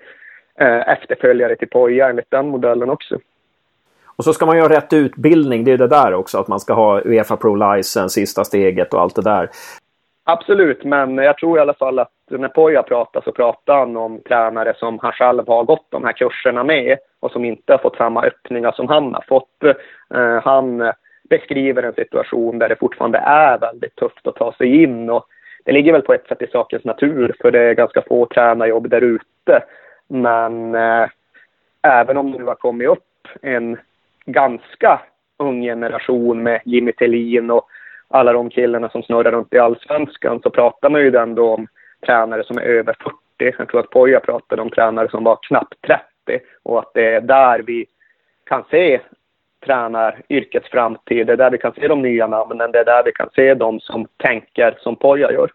[0.61, 3.19] eh, efterföljare till Poja enligt den modellen också.
[4.17, 6.61] Och så ska man ju ha rätt utbildning, det är det där också, att man
[6.61, 9.49] ska ha Uefa Pro License, sista steget och allt det där.
[10.25, 14.21] Absolut, men jag tror i alla fall att när Poja pratar så pratar han om
[14.21, 17.97] tränare som han själv har gått de här kurserna med och som inte har fått
[17.97, 19.65] samma öppningar som han har fått.
[20.15, 20.93] Eh, han
[21.31, 25.27] beskriver en situation där det fortfarande är väldigt tufft att ta sig in och
[25.65, 28.89] det ligger väl på ett sätt i sakens natur för det är ganska få tränarjobb
[28.91, 29.63] där ute.
[30.09, 31.09] Men eh,
[31.83, 33.77] även om det nu har kommit upp en
[34.27, 35.01] ganska
[35.39, 37.69] ung generation med Jimmy Tillin och
[38.09, 41.67] alla de killarna som snurrar runt i allsvenskan så pratar man ju ändå om
[42.07, 42.97] tränare som är över
[43.39, 43.57] 40.
[43.59, 47.21] Jag tror att Poja pratade om tränare som var knappt 30 och att det är
[47.21, 47.87] där vi
[48.45, 49.01] kan se
[49.67, 51.27] tränaryrkets framtid.
[51.27, 52.73] Det är där vi kan se de nya namnen.
[52.73, 55.51] Det är där vi kan se de som tänker som Poja gör.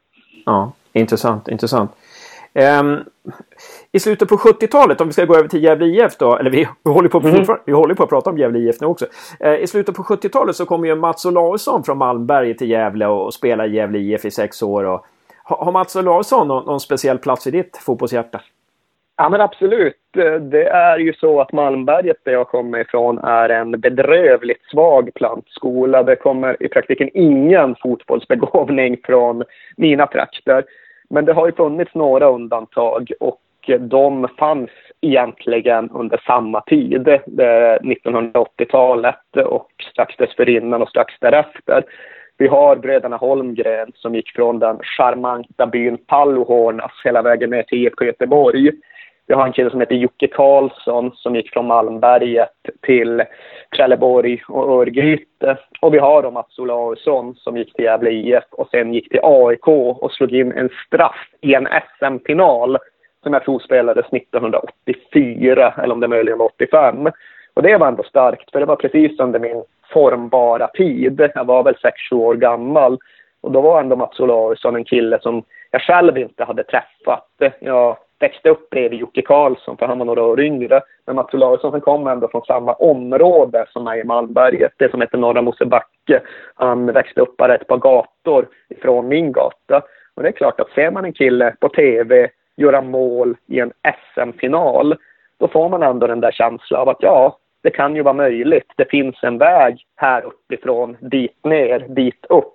[0.46, 1.92] Ja, intressant, intressant.
[2.56, 3.04] Um,
[3.92, 6.68] I slutet på 70-talet, om vi ska gå över till Gävle IF då, eller vi,
[6.84, 7.46] vi, håller, på, mm.
[7.66, 9.06] vi håller på att prata om Gävle IF nu också.
[9.46, 13.34] Uh, I slutet på 70-talet så kommer ju Mats Olausson från Malmberget till Gävle och
[13.34, 14.84] spelar i Gävle IF i sex år.
[14.84, 15.06] Och,
[15.44, 18.42] har, Mats Olausson någon, någon speciell plats i ditt fotbollshjärta?
[19.18, 20.00] Ja men absolut.
[20.42, 26.04] Det är ju så att Malmberget där jag kommer ifrån är en bedrövligt svag plantskola.
[26.04, 29.44] Det kommer i praktiken ingen fotbollsbegåvning från
[29.78, 30.64] mina trakter.
[31.10, 33.40] Men det har ju funnits några undantag och
[33.80, 34.70] de fanns
[35.02, 41.84] egentligen under samma tid, eh, 1980-talet och strax dessförinnan och strax därefter.
[42.38, 47.78] Vi har bröderna Holmgren som gick från den charmanta byn Pallohornas hela vägen ner till
[47.78, 48.72] IFK Göteborg.
[49.28, 52.50] Vi har en kille som heter Jocke Karlsson som gick från Malmberget
[52.82, 53.24] till
[53.76, 55.58] Trelleborg och Örgryte.
[55.82, 59.20] Och vi har då Mats Olausson som gick till Gävle IF och sen gick till
[59.24, 61.68] AIK och slog in en straff i en
[62.00, 62.78] SM-final
[63.24, 67.10] som jag tror spelades 1984 eller om det möjligen var 85.
[67.54, 71.30] Och det var ändå starkt för det var precis under min formbara tid.
[71.36, 71.76] Jag var väl
[72.12, 72.98] 6-7 år gammal.
[73.42, 77.30] Och då var ändå Mats Olausson en kille som jag själv inte hade träffat.
[77.60, 80.82] Jag växte upp bredvid Jocke Karlsson, för han var några år yngre.
[81.06, 85.18] Men Mats Olausson kom ändå från samma område som mig i Malmberget, det som heter
[85.18, 86.22] Norra Mosebacke.
[86.56, 89.82] Han växte upp bara ett par gator ifrån min gata.
[90.16, 93.72] Och det är klart att ser man en kille på tv göra mål i en
[94.14, 94.96] SM-final,
[95.40, 98.72] då får man ändå den där känslan av att ja, det kan ju vara möjligt.
[98.76, 102.54] Det finns en väg här uppifrån, dit ner, dit upp.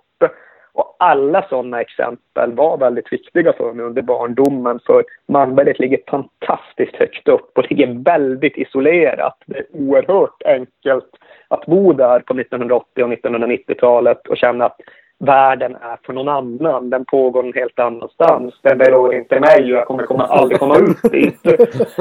[0.73, 4.81] Och alla sådana exempel var väldigt viktiga för mig under barndomen.
[4.87, 9.37] För Malmberget ligger fantastiskt högt upp och ligger väldigt isolerat.
[9.47, 11.11] Det är oerhört enkelt
[11.49, 14.81] att bo där på 1980 och 1990-talet och känna att
[15.19, 16.91] världen är för någon annan.
[16.91, 18.55] Den pågår någon helt annanstans.
[18.63, 21.45] Den berör inte mig och jag kommer, komma, aldrig komma ut dit.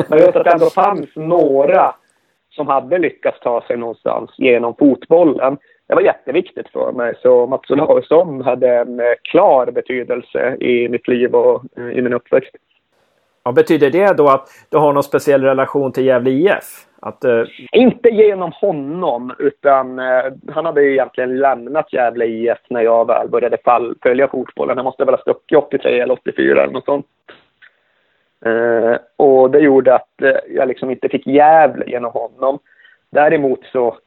[0.09, 1.95] Men jag vet att det ändå fanns några
[2.57, 7.13] som hade lyckats ta sig någonstans genom fotbollen det var jätteviktigt för mig.
[7.21, 12.13] Så Mats Olausson hade en eh, klar betydelse i mitt liv och eh, i min
[12.13, 12.55] uppväxt.
[13.43, 16.85] Ja, betyder det då att du har någon speciell relation till Gävle IF?
[16.99, 17.43] Att, uh...
[17.71, 23.29] Inte genom honom, utan uh, han hade ju egentligen lämnat Gävle IF när jag väl
[23.29, 24.77] började fall, följa fotbollen.
[24.77, 27.05] Han måste väl ha stuckit 83 eller 84 eller något sånt.
[28.45, 32.59] Eh, och det gjorde att eh, jag liksom inte fick Gävle genom honom.
[33.11, 33.97] Däremot så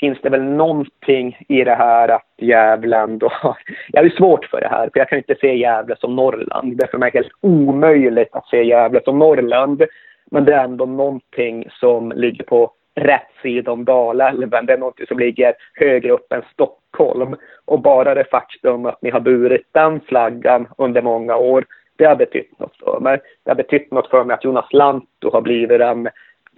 [0.00, 3.32] finns det väl någonting i det här att Gävle ändå...
[3.92, 6.76] Jag har svårt för det här, för jag kan inte se Gävle som Norrland.
[6.76, 9.82] Det är för mig helt omöjligt att se Gävle som Norrland.
[10.30, 14.66] Men det är ändå någonting som ligger på rätt sida om Dalälven.
[14.66, 17.36] Det är någonting som ligger högre upp än Stockholm.
[17.64, 21.64] Och bara det faktum att ni har burit den flaggan under många år,
[22.00, 23.20] det har betytt något för mig.
[23.44, 26.08] Det har betytt något för mig att Jonas Lantto har blivit en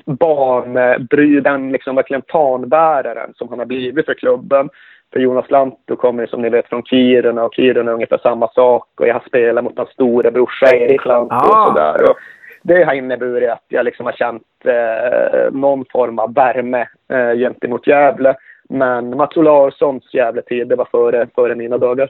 [0.05, 4.70] banbryden, liksom verkligen fanbäraren som han har blivit för klubben.
[5.12, 8.88] För Jonas Lantto kommer som ni vet från Kiruna och Kiruna är ungefär samma sak
[9.00, 11.62] och jag har spelat mot hans storebrorsa Erik Lantto ah.
[11.62, 12.11] och sådär.
[12.11, 12.16] Och
[12.62, 17.87] det har inneburit att jag liksom har känt eh, någon form av värme eh, gentemot
[17.87, 18.35] Gävle.
[18.68, 22.09] Men Mats Olaussons Gävletid, det var före, före mina dagar.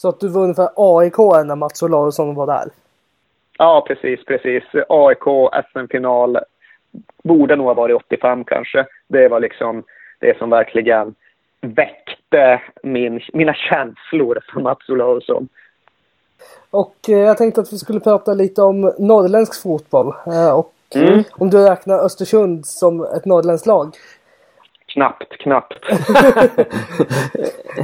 [0.00, 2.68] Så att du var ungefär AIK när Mats Olausson var där?
[3.58, 4.62] Ja, precis, precis.
[4.88, 5.24] AIK,
[5.70, 6.38] SM-final,
[7.24, 8.86] borde nog ha varit 85 kanske.
[9.08, 9.84] Det var liksom
[10.20, 11.14] det som verkligen
[11.60, 15.48] väckte min, mina känslor för Mats Olausson.
[16.70, 20.14] Och eh, jag tänkte att vi skulle prata lite om norrländsk fotboll.
[20.26, 21.24] Eh, och mm.
[21.32, 23.94] om du räknar Östersund som ett norrländskt lag.
[24.92, 25.78] Knappt, knappt.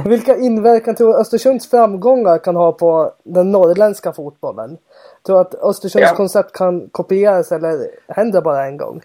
[0.05, 4.77] Vilka inverkan tror du Östersunds framgångar kan ha på den norrländska fotbollen?
[5.25, 6.15] Tror du att Östersunds ja.
[6.15, 9.01] koncept kan kopieras eller händer bara en gång?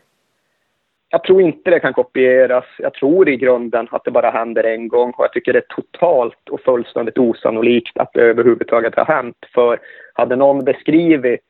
[1.09, 2.65] Jag tror inte det kan kopieras.
[2.79, 5.75] Jag tror i grunden att det bara händer en gång och jag tycker det är
[5.75, 9.37] totalt och fullständigt osannolikt att det överhuvudtaget har hänt.
[9.55, 9.79] För
[10.15, 11.41] hade någon beskrivit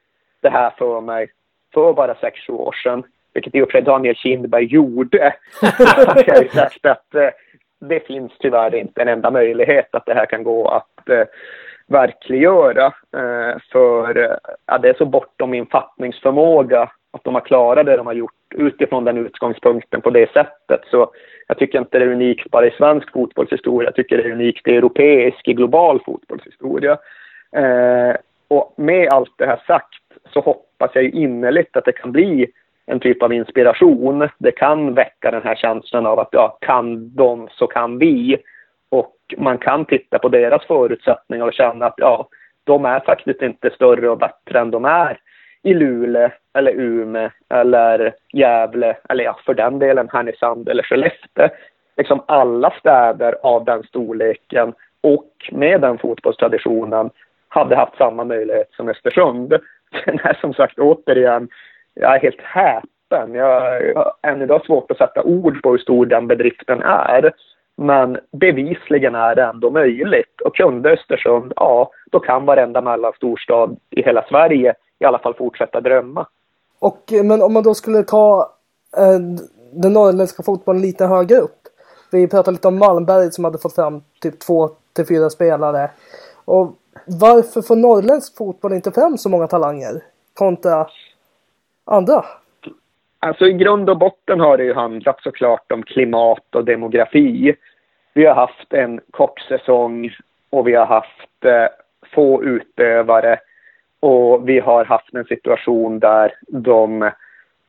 [0.40, 1.30] det här för mig
[1.74, 5.34] för bara sex år sedan vilket i och för sig Daniel Kindberg gjorde,
[6.26, 7.28] jag sagt att eh,
[7.80, 11.24] det finns tyvärr inte en enda möjlighet att det här kan gå att eh,
[11.86, 12.86] verkliggöra.
[12.86, 18.06] Eh, för ja, det är så bortom min fattningsförmåga att de har klarat det de
[18.06, 20.80] har gjort utifrån den utgångspunkten på det sättet.
[20.90, 21.10] Så
[21.46, 23.86] jag tycker inte det är unikt bara i svensk fotbollshistoria.
[23.86, 26.98] Jag tycker det är unikt i europeisk, i global fotbollshistoria.
[27.52, 28.16] Eh,
[28.48, 32.46] och med allt det här sagt så hoppas jag innerligt att det kan bli
[32.90, 34.28] en typ av inspiration.
[34.38, 38.36] Det kan väcka den här känslan av att ja, kan de så kan vi.
[38.90, 42.28] Och man kan titta på deras förutsättningar och känna att ja,
[42.64, 45.18] de är faktiskt inte större och bättre än de är
[45.62, 51.48] i Luleå eller Umeå eller Gävle eller ja, för den delen Härnösand eller Skellefteå.
[51.96, 57.10] Liksom alla städer av den storleken och med den fotbollstraditionen
[57.48, 59.52] hade haft samma möjlighet som Östersund.
[60.04, 61.48] Sen är som sagt återigen,
[62.00, 63.34] jag är helt häpen.
[63.34, 63.60] Jag
[63.94, 67.32] har än idag svårt att sätta ord på hur stor den bedriften är.
[67.76, 70.40] Men bevisligen är det ändå möjligt.
[70.44, 75.80] Och kunde Östersund, ja, då kan varenda mellanstorstad i hela Sverige i alla fall fortsätta
[75.80, 76.26] drömma.
[76.78, 78.52] Och, eh, men om man då skulle ta
[78.96, 79.20] eh,
[79.72, 81.60] den norrländska fotbollen lite högre upp.
[82.12, 85.90] Vi pratade lite om Malmberg som hade fått fram typ två till fyra spelare.
[86.44, 90.02] Och varför får norrländsk fotboll inte fram så många talanger
[90.34, 90.86] kontra
[91.84, 92.24] andra?
[93.18, 97.54] Alltså i grund och botten har det ju handlat såklart om klimat och demografi.
[98.14, 100.10] Vi har haft en kort säsong
[100.50, 101.66] och vi har haft eh,
[102.14, 103.38] få utövare
[104.00, 107.10] och vi har haft en situation där de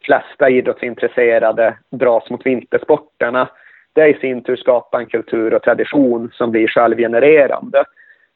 [0.04, 3.50] flesta idrottsintresserade dras mot vintersporterna.
[3.94, 7.84] Det i sin tur skapar en kultur och tradition som blir självgenererande.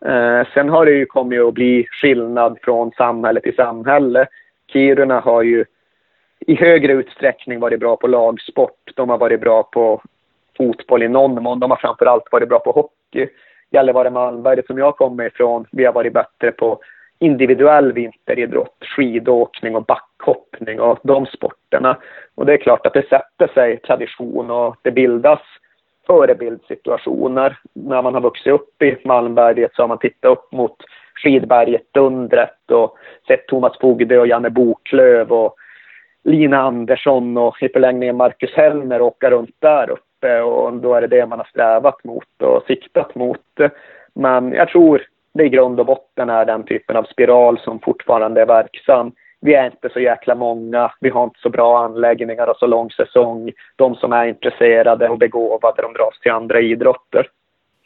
[0.06, 4.28] Eh, sen har det ju kommit att bli skillnad från samhälle till samhälle.
[4.72, 5.66] Kiruna har ju
[6.40, 8.92] i högre utsträckning varit bra på lagsport.
[8.96, 10.02] De har varit bra på
[10.58, 11.60] fotboll i någon mån.
[11.60, 13.28] De har framförallt varit bra på hockey.
[13.72, 16.80] Gällivare Malmberget som jag kommer ifrån, vi har varit bättre på
[17.20, 21.98] individuell vinteridrott, skidåkning och backhoppning och de sporterna.
[22.36, 25.42] Och det är klart att det sätter sig tradition och det bildas
[26.08, 27.58] förebildssituationer.
[27.74, 30.76] När man har vuxit upp i Malmberget så har man tittat upp mot
[31.16, 32.98] skidberget Dundret och
[33.28, 35.56] sett Thomas Fogdö och Janne Boklöv och
[36.24, 41.08] Lina Andersson och i förlängningen Marcus Hellner åka runt där uppe och då är det
[41.08, 43.42] det man har strävat mot och siktat mot.
[44.14, 45.02] Men jag tror
[45.34, 49.12] det i grund och botten är den typen av spiral som fortfarande är verksam.
[49.42, 52.92] Vi är inte så jäkla många, vi har inte så bra anläggningar och så lång
[52.92, 53.52] säsong.
[53.76, 57.30] De som är intresserade och begåvade, de dras till andra idrotter.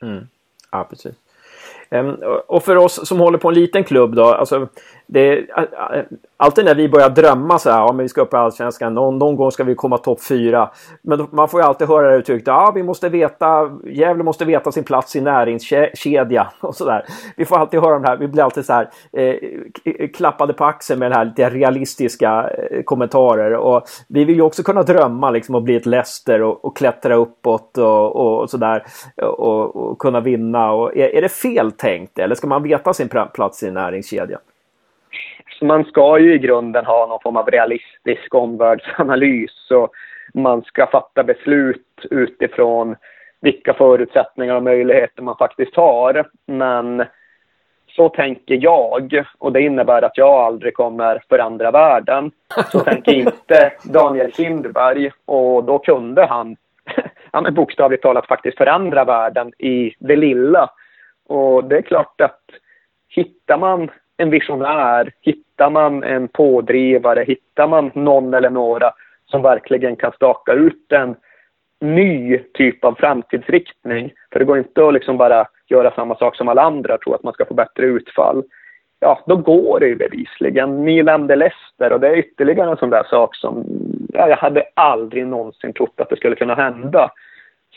[0.01, 0.27] Mm.
[0.71, 1.28] Ja, precis.
[1.91, 2.15] Ehm,
[2.47, 4.67] och för oss som håller på en liten klubb då, alltså
[5.11, 5.45] det,
[6.37, 9.17] alltid när vi börjar drömma så här, ja men vi ska upp i Allsvenskan, någon,
[9.17, 10.69] någon gång ska vi komma topp fyra.
[11.01, 14.71] Men man får ju alltid höra det uttrycket, ja vi måste veta, Gävle måste veta
[14.71, 17.05] sin plats i näringskedja och sådär.
[17.37, 19.35] Vi får alltid höra de här, vi blir alltid så här eh,
[19.85, 23.55] eh klappade på axeln med den här lite realistiska eh, kommentarer.
[23.55, 27.15] Och vi vill ju också kunna drömma liksom och bli ett Leicester och, och klättra
[27.15, 28.83] uppåt och, och, och sådär
[29.21, 30.71] och, och, kunna vinna.
[30.71, 34.41] Och, är, är det fel tänkt eller ska man veta sin plats i näringskedjan?
[35.59, 39.91] Så man ska ju i grunden ha någon form av realistisk omvärldsanalys och
[40.33, 42.95] man ska fatta beslut utifrån
[43.41, 46.29] vilka förutsättningar och möjligheter man faktiskt har.
[46.45, 47.05] Men
[47.87, 52.31] så tänker jag och det innebär att jag aldrig kommer förändra världen.
[52.71, 56.55] Så tänker inte Daniel Kindberg och då kunde han
[57.31, 60.69] ja, men bokstavligt talat faktiskt förändra världen i det lilla.
[61.29, 62.41] Och det är klart att
[63.09, 68.91] hittar man en visionär, hittar man en pådrivare, hittar man någon eller några
[69.25, 71.15] som verkligen kan staka ut en
[71.81, 74.11] ny typ av framtidsriktning.
[74.31, 77.13] För det går inte att liksom bara göra samma sak som alla andra och tro
[77.13, 78.43] att man ska få bättre utfall.
[78.99, 80.85] Ja, då går det ju bevisligen.
[80.85, 83.65] Ni nämnde Leicester och det är ytterligare en sån där sak som
[84.13, 87.11] ja, jag hade aldrig någonsin trott att det skulle kunna hända.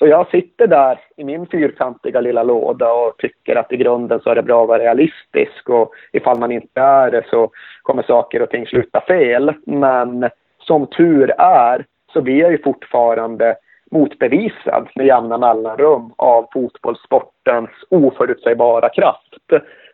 [0.03, 4.31] Så jag sitter där i min fyrkantiga lilla låda och tycker att i grunden så
[4.31, 7.51] är det bra att vara realistisk och ifall man inte är det så
[7.83, 9.53] kommer saker och ting sluta fel.
[9.67, 13.57] Men som tur är så blir jag ju fortfarande
[13.91, 19.35] motbevisad med jämna mellanrum av fotbollssportens oförutsägbara kraft.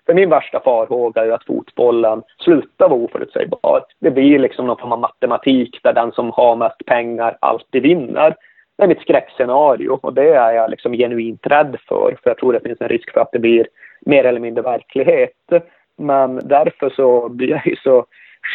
[0.06, 3.84] För min värsta farhåga är att fotbollen slutar vara oförutsägbar.
[4.00, 8.34] Det blir liksom någon form av matematik där den som har mest pengar alltid vinner
[8.78, 12.16] det är mitt skräckscenario och det är jag liksom genuint rädd för.
[12.22, 13.66] För jag tror det finns en risk för att det blir
[14.00, 15.52] mer eller mindre verklighet.
[15.96, 18.06] Men därför så blir jag ju så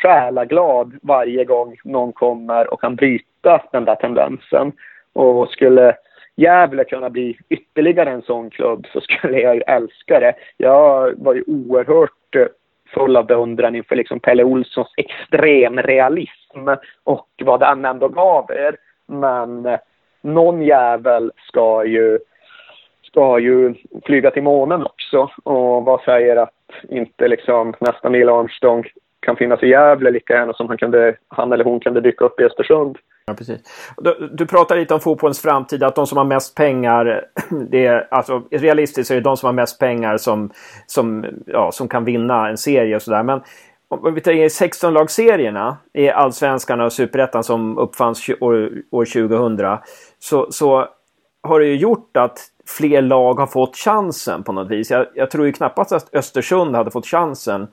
[0.01, 4.71] själaglad varje gång någon kommer och kan bryta den där tendensen.
[5.13, 5.95] Och skulle
[6.36, 10.34] Gävle kunna bli ytterligare en sån klubb så skulle jag ju älska det.
[10.57, 12.51] Jag var ju oerhört
[12.93, 16.67] full av beundran inför liksom Pelle Olssons extremrealism
[17.03, 18.76] och vad han ändå gav er.
[19.07, 19.80] Men eh,
[20.24, 22.19] någon jävel ska ju,
[23.03, 23.74] ska ju
[24.05, 25.30] flyga till månen också.
[25.43, 26.49] Och vad säger att
[26.89, 28.84] inte liksom nästa Neil Armstrong
[29.19, 32.39] kan finnas i Gävle lika gärna som han, kunde, han eller hon kunde dyka upp
[32.39, 32.97] i Östersund.
[33.26, 33.61] Ja, precis.
[33.97, 37.26] Du, du pratar lite om fotbollens framtid, att de som har mest pengar,
[37.69, 40.51] det är, alltså, realistiskt är det de som har mest pengar som,
[40.88, 43.24] som, ja, som kan vinna en serie och sådär.
[43.24, 43.41] Men
[43.93, 49.77] om vi tar 16-lagsserierna i Allsvenskan och Superettan som uppfanns år, år 2000
[50.19, 50.87] så, så
[51.43, 52.39] har det ju gjort att
[52.77, 54.91] fler lag har fått chansen på något vis.
[54.91, 57.67] Jag, jag tror ju knappast att Östersund hade fått chansen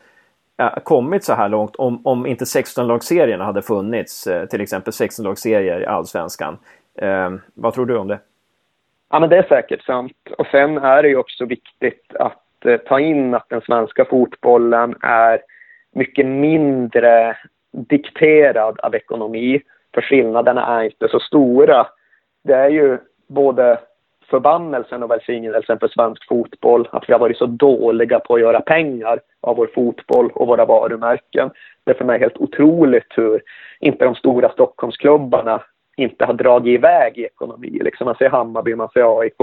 [0.59, 4.27] äh, kommit så här långt om, om inte 16-lagsserierna hade funnits.
[4.27, 6.59] Äh, till exempel 16-lagsserier i Allsvenskan.
[6.99, 8.21] Eh, vad tror du om det?
[9.11, 10.17] Ja, men det är säkert sant.
[10.39, 14.95] Och sen är det ju också viktigt att eh, ta in att den svenska fotbollen
[15.03, 15.41] är
[15.93, 17.37] mycket mindre
[17.73, 19.61] dikterad av ekonomi.
[19.95, 21.87] För skillnaderna är inte så stora.
[22.45, 23.79] Det är ju både
[24.31, 28.61] förbannelsen och välsignelsen för svensk fotboll att vi har varit så dåliga på att göra
[28.61, 31.51] pengar av vår fotboll och våra varumärken.
[31.85, 33.43] Det är för mig helt otroligt hur
[33.81, 35.63] inte de stora Stockholmsklubbarna
[36.01, 37.79] inte har dragit iväg i ekonomi.
[37.85, 39.41] Liksom man ser Hammarby, man ser AIK,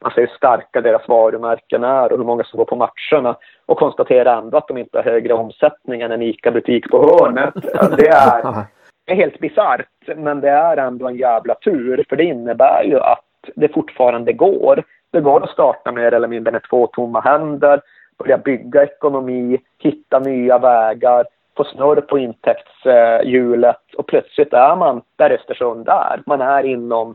[0.00, 3.36] man ser hur starka deras varumärken är och hur många som går på matcherna
[3.66, 7.54] och konstaterar ändå att de inte har högre omsättning än en ICA-butik på hörnet.
[7.96, 8.64] Det är,
[9.06, 13.24] är helt bisarrt, men det är ändå en jävla tur för det innebär ju att
[13.54, 14.82] det fortfarande går.
[15.12, 17.80] Det går att starta mer eller mindre med två tomma händer,
[18.18, 21.24] börja bygga ekonomi, hitta nya vägar,
[21.60, 26.22] få snurr på intäktshjulet och plötsligt är man där Östersund är.
[26.26, 27.14] Man är inom,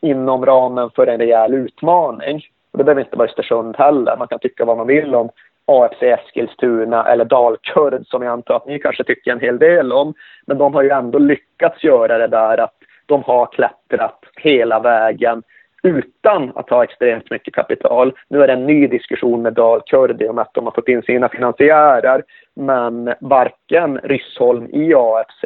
[0.00, 2.42] inom ramen för en rejäl utmaning.
[2.72, 4.16] Och det behöver inte vara Östersund heller.
[4.16, 5.30] Man kan tycka vad man vill om
[5.66, 10.14] AFC Eskilstuna eller Dalkurd som jag antar att ni kanske tycker en hel del om.
[10.46, 12.74] Men de har ju ändå lyckats göra det där att
[13.06, 15.42] de har klättrat hela vägen
[15.84, 18.12] utan att ha extremt mycket kapital.
[18.28, 21.28] Nu är det en ny diskussion med Dalkurd om att de har fått in sina
[21.28, 22.22] finansiärer.
[22.56, 25.44] Men varken Ryssholm i AFC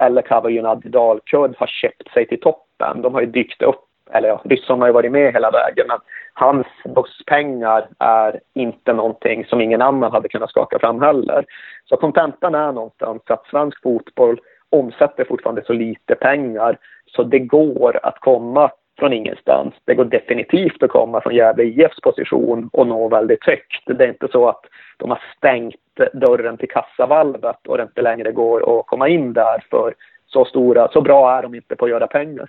[0.00, 3.02] eller Kavajunad Dalkurd har köpt sig till toppen.
[3.02, 5.86] De har ju dykt upp, eller ja, Ryssholm har ju varit med hela vägen.
[5.88, 5.98] Men
[6.32, 11.44] hans busspengar är inte någonting som ingen annan hade kunnat skaka fram heller.
[11.84, 18.00] Så kontentan är någonstans att svensk fotboll omsätter fortfarande så lite pengar så det går
[18.02, 18.70] att komma
[19.02, 19.74] från ingenstans.
[19.84, 23.82] Det går definitivt att komma från Gävle IFs position och nå väldigt högt.
[23.86, 24.64] Det är inte så att
[24.96, 25.74] de har stängt
[26.12, 29.94] dörren till kassavalvet och det inte längre går att komma in där för
[30.26, 32.48] så stora, så bra är de inte på att göra pengar.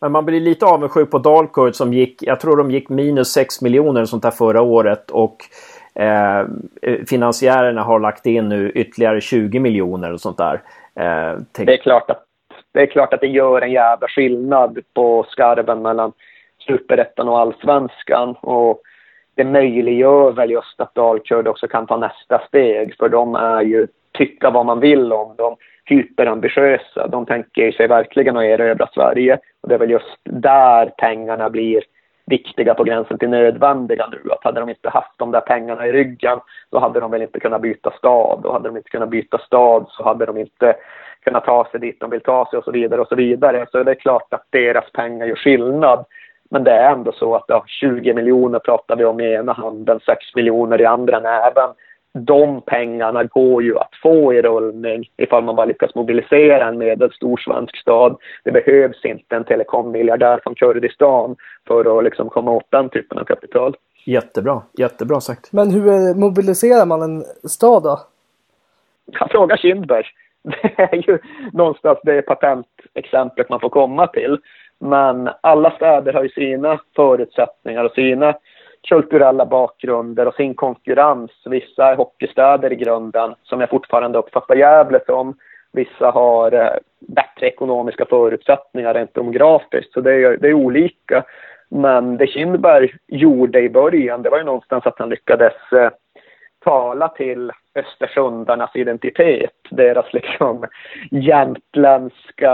[0.00, 3.62] Men man blir lite avundsjuk på Dalkurd som gick, jag tror de gick minus 6
[3.62, 5.36] miljoner sånt där förra året och
[5.94, 6.46] eh,
[7.08, 10.54] finansiärerna har lagt in nu ytterligare 20 miljoner och sånt där.
[10.94, 12.24] Eh, det, är klart att,
[12.72, 16.12] det är klart att det gör en jävla skillnad på skarven mellan
[16.66, 18.34] superettan och allsvenskan.
[18.40, 18.82] Och
[19.34, 22.96] det möjliggör väl just att Dalkurd också kan ta nästa steg.
[22.98, 27.06] För de är ju, tycka vad man vill om dem, hyperambitiösa.
[27.06, 29.38] De tänker sig verkligen att erövra Sverige.
[29.60, 31.82] Och det är väl just där pengarna blir
[32.26, 34.30] viktiga på gränsen till nödvändiga nu.
[34.32, 36.38] Att hade de inte haft de där pengarna i ryggen
[36.70, 38.46] då hade de väl inte kunnat byta stad.
[38.46, 40.76] Och hade de inte kunnat byta stad så hade de inte
[41.24, 43.66] kunnat ta sig dit de vill ta sig och så vidare och så vidare.
[43.72, 46.04] Så det är klart att deras pengar gör skillnad.
[46.50, 50.00] Men det är ändå så att ja, 20 miljoner pratar vi om i ena handen,
[50.06, 51.70] 6 miljoner i andra näven
[52.12, 57.36] de pengarna går ju att få i rullning ifall man bara lyckas mobilisera en medelstor
[57.36, 58.16] svensk stad.
[58.44, 63.24] Det behövs inte en telekommiljardär från Kurdistan för att liksom komma åt den typen av
[63.24, 63.76] kapital.
[64.04, 65.52] Jättebra, jättebra sagt.
[65.52, 68.00] Men hur mobiliserar man en stad då?
[69.06, 70.04] Ja, fråga Kindberg.
[70.42, 71.18] Det är ju
[71.52, 74.38] någonstans det patentexemplet man får komma till.
[74.78, 78.34] Men alla städer har ju sina förutsättningar och sina
[78.88, 81.30] kulturella bakgrunder och sin konkurrens.
[81.46, 85.36] Vissa är hockeystäder i grunden, som jag fortfarande uppfattar Gävle som.
[85.72, 91.24] Vissa har eh, bättre ekonomiska förutsättningar rent demografiskt, så det är, det är olika.
[91.68, 95.90] Men det Kindberg gjorde i början, det var ju någonstans att han lyckades eh,
[96.64, 100.64] tala till östersundarnas identitet, deras liksom
[101.10, 102.52] jämtländska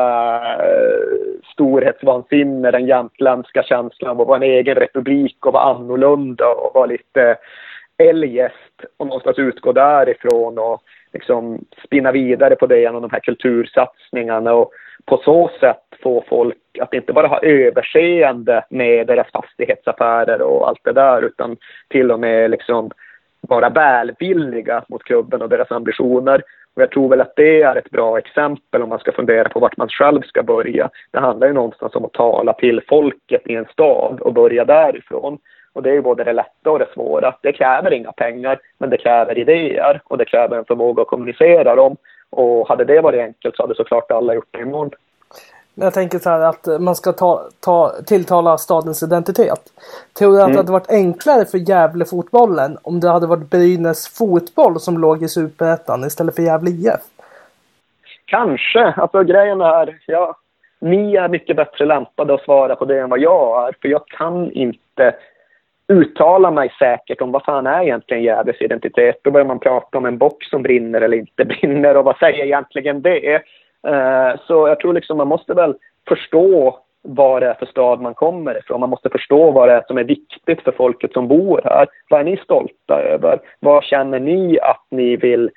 [0.60, 6.74] eh, storhetsvansinne, den jämtländska känslan av att vara en egen republik och vara annorlunda och
[6.74, 7.36] vara lite
[7.98, 14.54] eljest och någonstans utgå därifrån och liksom spinna vidare på det genom de här kultursatsningarna
[14.54, 14.70] och
[15.04, 20.84] på så sätt få folk att inte bara ha överseende med deras fastighetsaffärer och allt
[20.84, 21.56] det där utan
[21.88, 22.90] till och med liksom
[23.48, 26.42] vara välvilliga mot klubben och deras ambitioner.
[26.76, 29.60] Och jag tror väl att det är ett bra exempel om man ska fundera på
[29.60, 30.90] vart man själv ska börja.
[31.10, 35.38] Det handlar ju någonstans om att tala till folket i en stad och börja därifrån.
[35.72, 37.34] Och det är ju både det lätta och det svåra.
[37.42, 41.74] Det kräver inga pengar, men det kräver idéer och det kräver en förmåga att kommunicera
[41.74, 41.96] dem.
[42.30, 44.90] Och hade det varit enkelt så hade såklart alla gjort det imorgon.
[45.78, 49.60] Jag tänker så här att man ska ta, ta, tilltala stadens identitet.
[50.18, 50.52] Tror du att mm.
[50.52, 55.28] det hade varit enklare för Gävle-fotbollen om det hade varit Brynäs fotboll som låg i
[55.28, 57.00] Superettan istället för Gävle IF?
[58.24, 58.84] Kanske.
[58.96, 60.36] Alltså grejen är, ja,
[60.80, 63.74] ni är mycket bättre lämpade att svara på det än vad jag är.
[63.82, 65.14] För jag kan inte
[65.88, 69.20] uttala mig säkert om vad fan är egentligen Gävles identitet.
[69.22, 72.44] Då börjar man prata om en box som brinner eller inte brinner och vad säger
[72.44, 73.42] egentligen det?
[73.86, 75.74] Eh, så jag tror liksom man måste väl
[76.08, 78.80] förstå vad det är för stad man kommer ifrån.
[78.80, 81.86] Man måste förstå vad det är som är viktigt för folket som bor här.
[82.10, 83.40] Vad är ni stolta över?
[83.60, 85.50] Vad känner ni att ni vill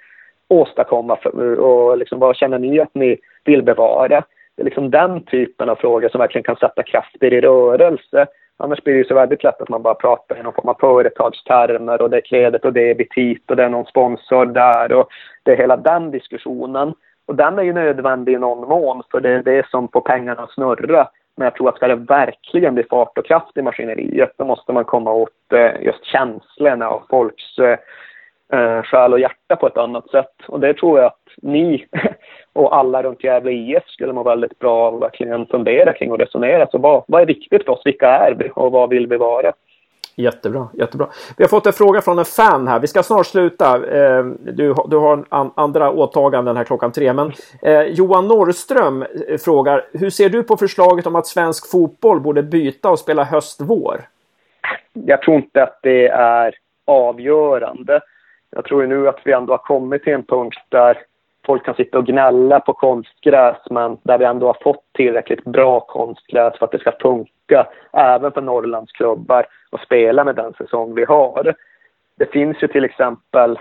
[0.47, 4.23] åstadkomma för, och liksom, vad känner ni att ni vill bevara?
[4.55, 8.27] Det är liksom den typen av frågor som verkligen kan sätta krafter i rörelse
[8.61, 10.77] Annars blir det ju så väldigt lätt att man bara pratar i någon form av
[10.79, 14.93] företagstermer och det är klädet och det är betit och det är någon sponsor där
[14.93, 15.09] och
[15.43, 16.93] det är hela den diskussionen.
[17.29, 20.41] Och den är ju nödvändig i någon mån för det är det som får pengarna
[20.41, 21.07] att snurra.
[21.37, 24.73] Men jag tror att ska det verkligen bli fart och kraft i maskineriet då måste
[24.73, 27.77] man komma åt eh, just känslorna och folks eh,
[28.59, 30.33] eh, själ och hjärta på ett annat sätt.
[30.47, 31.85] Och det tror jag att ni
[32.53, 36.19] och alla runt Gävle IF skulle må väldigt bra av att verkligen fundera kring och
[36.19, 36.67] resonera.
[36.71, 37.81] Så vad, vad är viktigt för oss?
[37.85, 39.51] Vilka är vi och vad vill vi vara?
[40.19, 41.07] Jättebra, jättebra.
[41.37, 42.79] Vi har fått en fråga från en fan här.
[42.79, 43.75] Vi ska snart sluta.
[43.75, 47.13] Eh, du, du har andra åtaganden här klockan tre.
[47.13, 52.19] Men eh, Johan Norrström eh, frågar, hur ser du på förslaget om att svensk fotboll
[52.19, 54.01] borde byta och spela höst-vår?
[54.93, 56.55] Jag tror inte att det är
[56.85, 58.01] avgörande.
[58.49, 60.97] Jag tror nu att vi ändå har kommit till en punkt där
[61.49, 65.79] folk kan sitta och gnälla på konstgräs men där vi ändå har fått tillräckligt bra
[65.79, 71.05] konstgräs för att det ska funka även för Norrlandsklubbar att spela med den säsong vi
[71.05, 71.55] har.
[72.17, 73.59] Det finns ju till exempel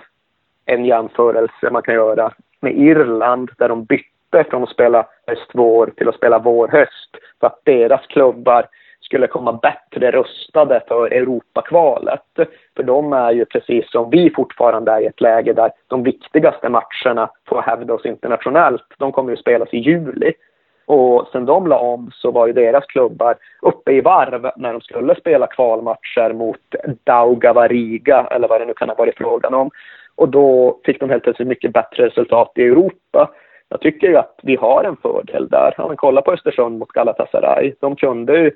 [0.66, 6.08] en jämförelse man kan göra med Irland där de bytte från att spela höst-vår till
[6.08, 7.10] att spela vår-höst
[7.40, 8.66] för att deras klubbar
[9.08, 12.20] skulle komma bättre rustade för Europakvalet.
[12.76, 16.68] För de är ju precis som vi fortfarande är i ett läge där de viktigaste
[16.68, 18.84] matcherna får hävda oss internationellt.
[18.98, 20.32] De kommer ju spelas i juli.
[20.86, 24.80] Och sen de la om så var ju deras klubbar uppe i varv när de
[24.80, 26.60] skulle spela kvalmatcher mot
[27.04, 29.70] Daugava Riga eller vad det nu kan ha varit frågan om.
[30.14, 33.30] Och då fick de helt plötsligt mycket bättre resultat i Europa.
[33.68, 35.74] Jag tycker ju att vi har en fördel där.
[35.80, 37.72] Om man kollar på Östersund mot Galatasaray.
[37.80, 38.50] De kunde ju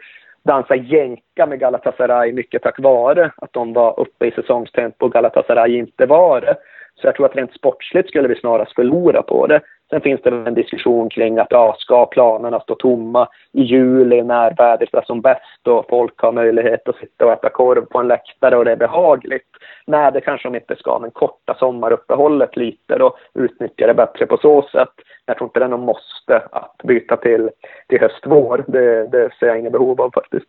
[0.45, 5.77] dansa jänka med Galatasaray mycket tack vare att de var uppe i säsongstempo och Galatasaray
[5.77, 6.57] inte var det.
[6.95, 9.61] Så jag tror att rent sportsligt skulle vi snarast förlora på det.
[9.93, 14.55] Sen finns det en diskussion kring att ja, ska planerna stå tomma i juli när
[14.57, 18.09] vädret är som bäst och folk har möjlighet att sitta och äta korv på en
[18.09, 19.49] läktare och det är behagligt.
[19.87, 24.37] Nej, det kanske de inte ska, men korta sommaruppehållet lite då, utnyttja det bättre på
[24.37, 24.93] så sätt.
[25.27, 27.51] Jag tror inte det är någon måste att byta till,
[27.89, 28.65] till höst-vår.
[28.69, 30.47] Det, det ser jag inget behov av faktiskt.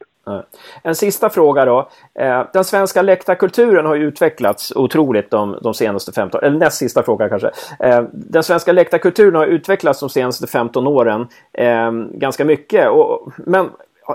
[0.84, 1.90] En sista fråga då.
[2.20, 7.04] Eh, den svenska läktarkulturen har ju utvecklats otroligt de, de senaste 15 eller näst sista
[7.04, 7.52] fråga kanske.
[7.80, 12.90] Eh, den svenska läktarkulturen har utvecklats de senaste 15 åren eh, ganska mycket.
[12.90, 13.70] Och, men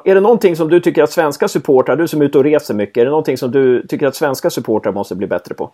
[0.04, 2.74] är det någonting som du tycker att svenska supportrar, du som är ute och reser
[2.74, 5.70] mycket, är det någonting som du tycker att svenska supportrar måste bli bättre på?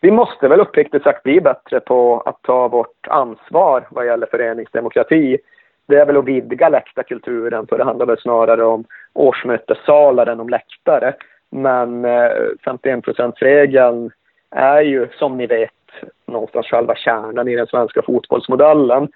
[0.00, 5.38] Vi måste väl uppriktigt sagt bli bättre på att ta vårt ansvar vad gäller föreningsdemokrati.
[5.86, 10.48] Det är väl att vidga läktarkulturen, för det handlar väl snarare om årsmötessalar än om
[10.48, 11.14] läktare.
[11.50, 12.30] Men eh,
[12.64, 14.10] 51%-regeln
[14.50, 15.70] är ju, som ni vet,
[16.32, 19.08] någonstans själva kärnan i den svenska fotbollsmodellen.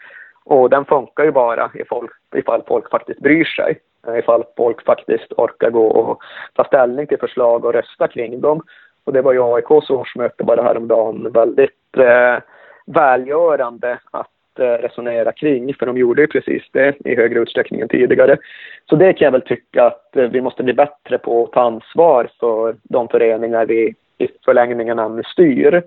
[0.45, 3.79] Och den funkar ju bara ifall, ifall folk faktiskt bryr sig.
[4.19, 6.23] Ifall folk faktiskt orkar gå och
[6.55, 8.62] ta ställning till förslag och rösta kring dem.
[9.05, 12.43] Och det var ju AIKs årsmöte bara häromdagen väldigt eh,
[12.87, 17.89] välgörande att eh, resonera kring, för de gjorde ju precis det i högre utsträckning än
[17.89, 18.37] tidigare.
[18.91, 21.61] Så det kan jag väl tycka att eh, vi måste bli bättre på att ta
[21.61, 25.83] ansvar för de föreningar vi i förlängningen ännu styr.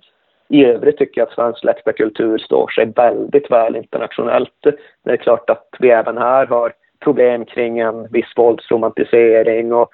[0.50, 4.66] I övrigt tycker jag att svensk läktarkultur står sig väldigt väl internationellt.
[5.06, 9.89] Det är klart att vi även här har problem kring en viss våldsromantisering och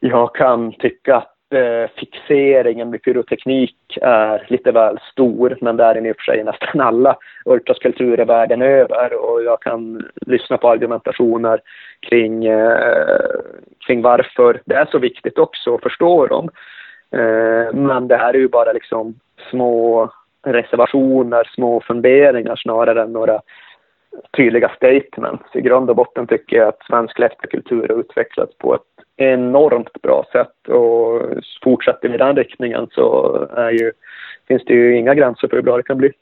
[0.00, 5.94] jag kan tycka att eh, fixeringen vid pyroteknik är lite väl stor, men det är
[5.94, 10.68] den i och för sig nästan alla ultraskulpturer världen över och jag kan lyssna på
[10.68, 11.60] argumentationer
[12.00, 13.40] kring, eh,
[13.86, 16.50] kring varför det är så viktigt också och förstå dem.
[17.10, 19.14] Eh, men det här är ju bara liksom
[19.50, 20.10] små
[20.42, 23.40] reservationer, små funderingar snarare än några
[24.36, 25.44] tydliga statements.
[25.54, 28.80] I grund och botten tycker jag att svensk läktarkultur har utvecklats på ett
[29.16, 31.22] enormt bra sätt och
[31.64, 33.92] fortsätter vi i den riktningen så är ju,
[34.48, 36.12] finns det ju inga gränser för hur bra det kan bli.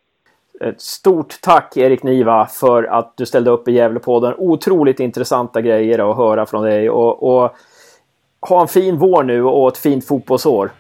[0.61, 4.35] Ett stort tack Erik Niva för att du ställde upp i Gävlepodden.
[4.39, 7.57] Otroligt intressanta grejer att höra från dig och, och
[8.49, 10.71] ha en fin vår nu och ett fint fotbollsår.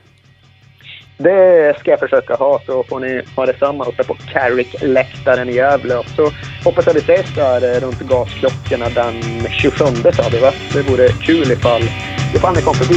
[1.17, 5.97] Det ska jag försöka ha, så får ni ha detsamma uppe på Carrick-läktaren i Gävle.
[5.97, 6.31] Och så
[6.65, 10.53] hoppas jag vi ses där eh, runt gasklockorna den 27 sa vi va?
[10.73, 11.83] Det vore kul ifall,
[12.35, 12.95] ifall ni kom förbi.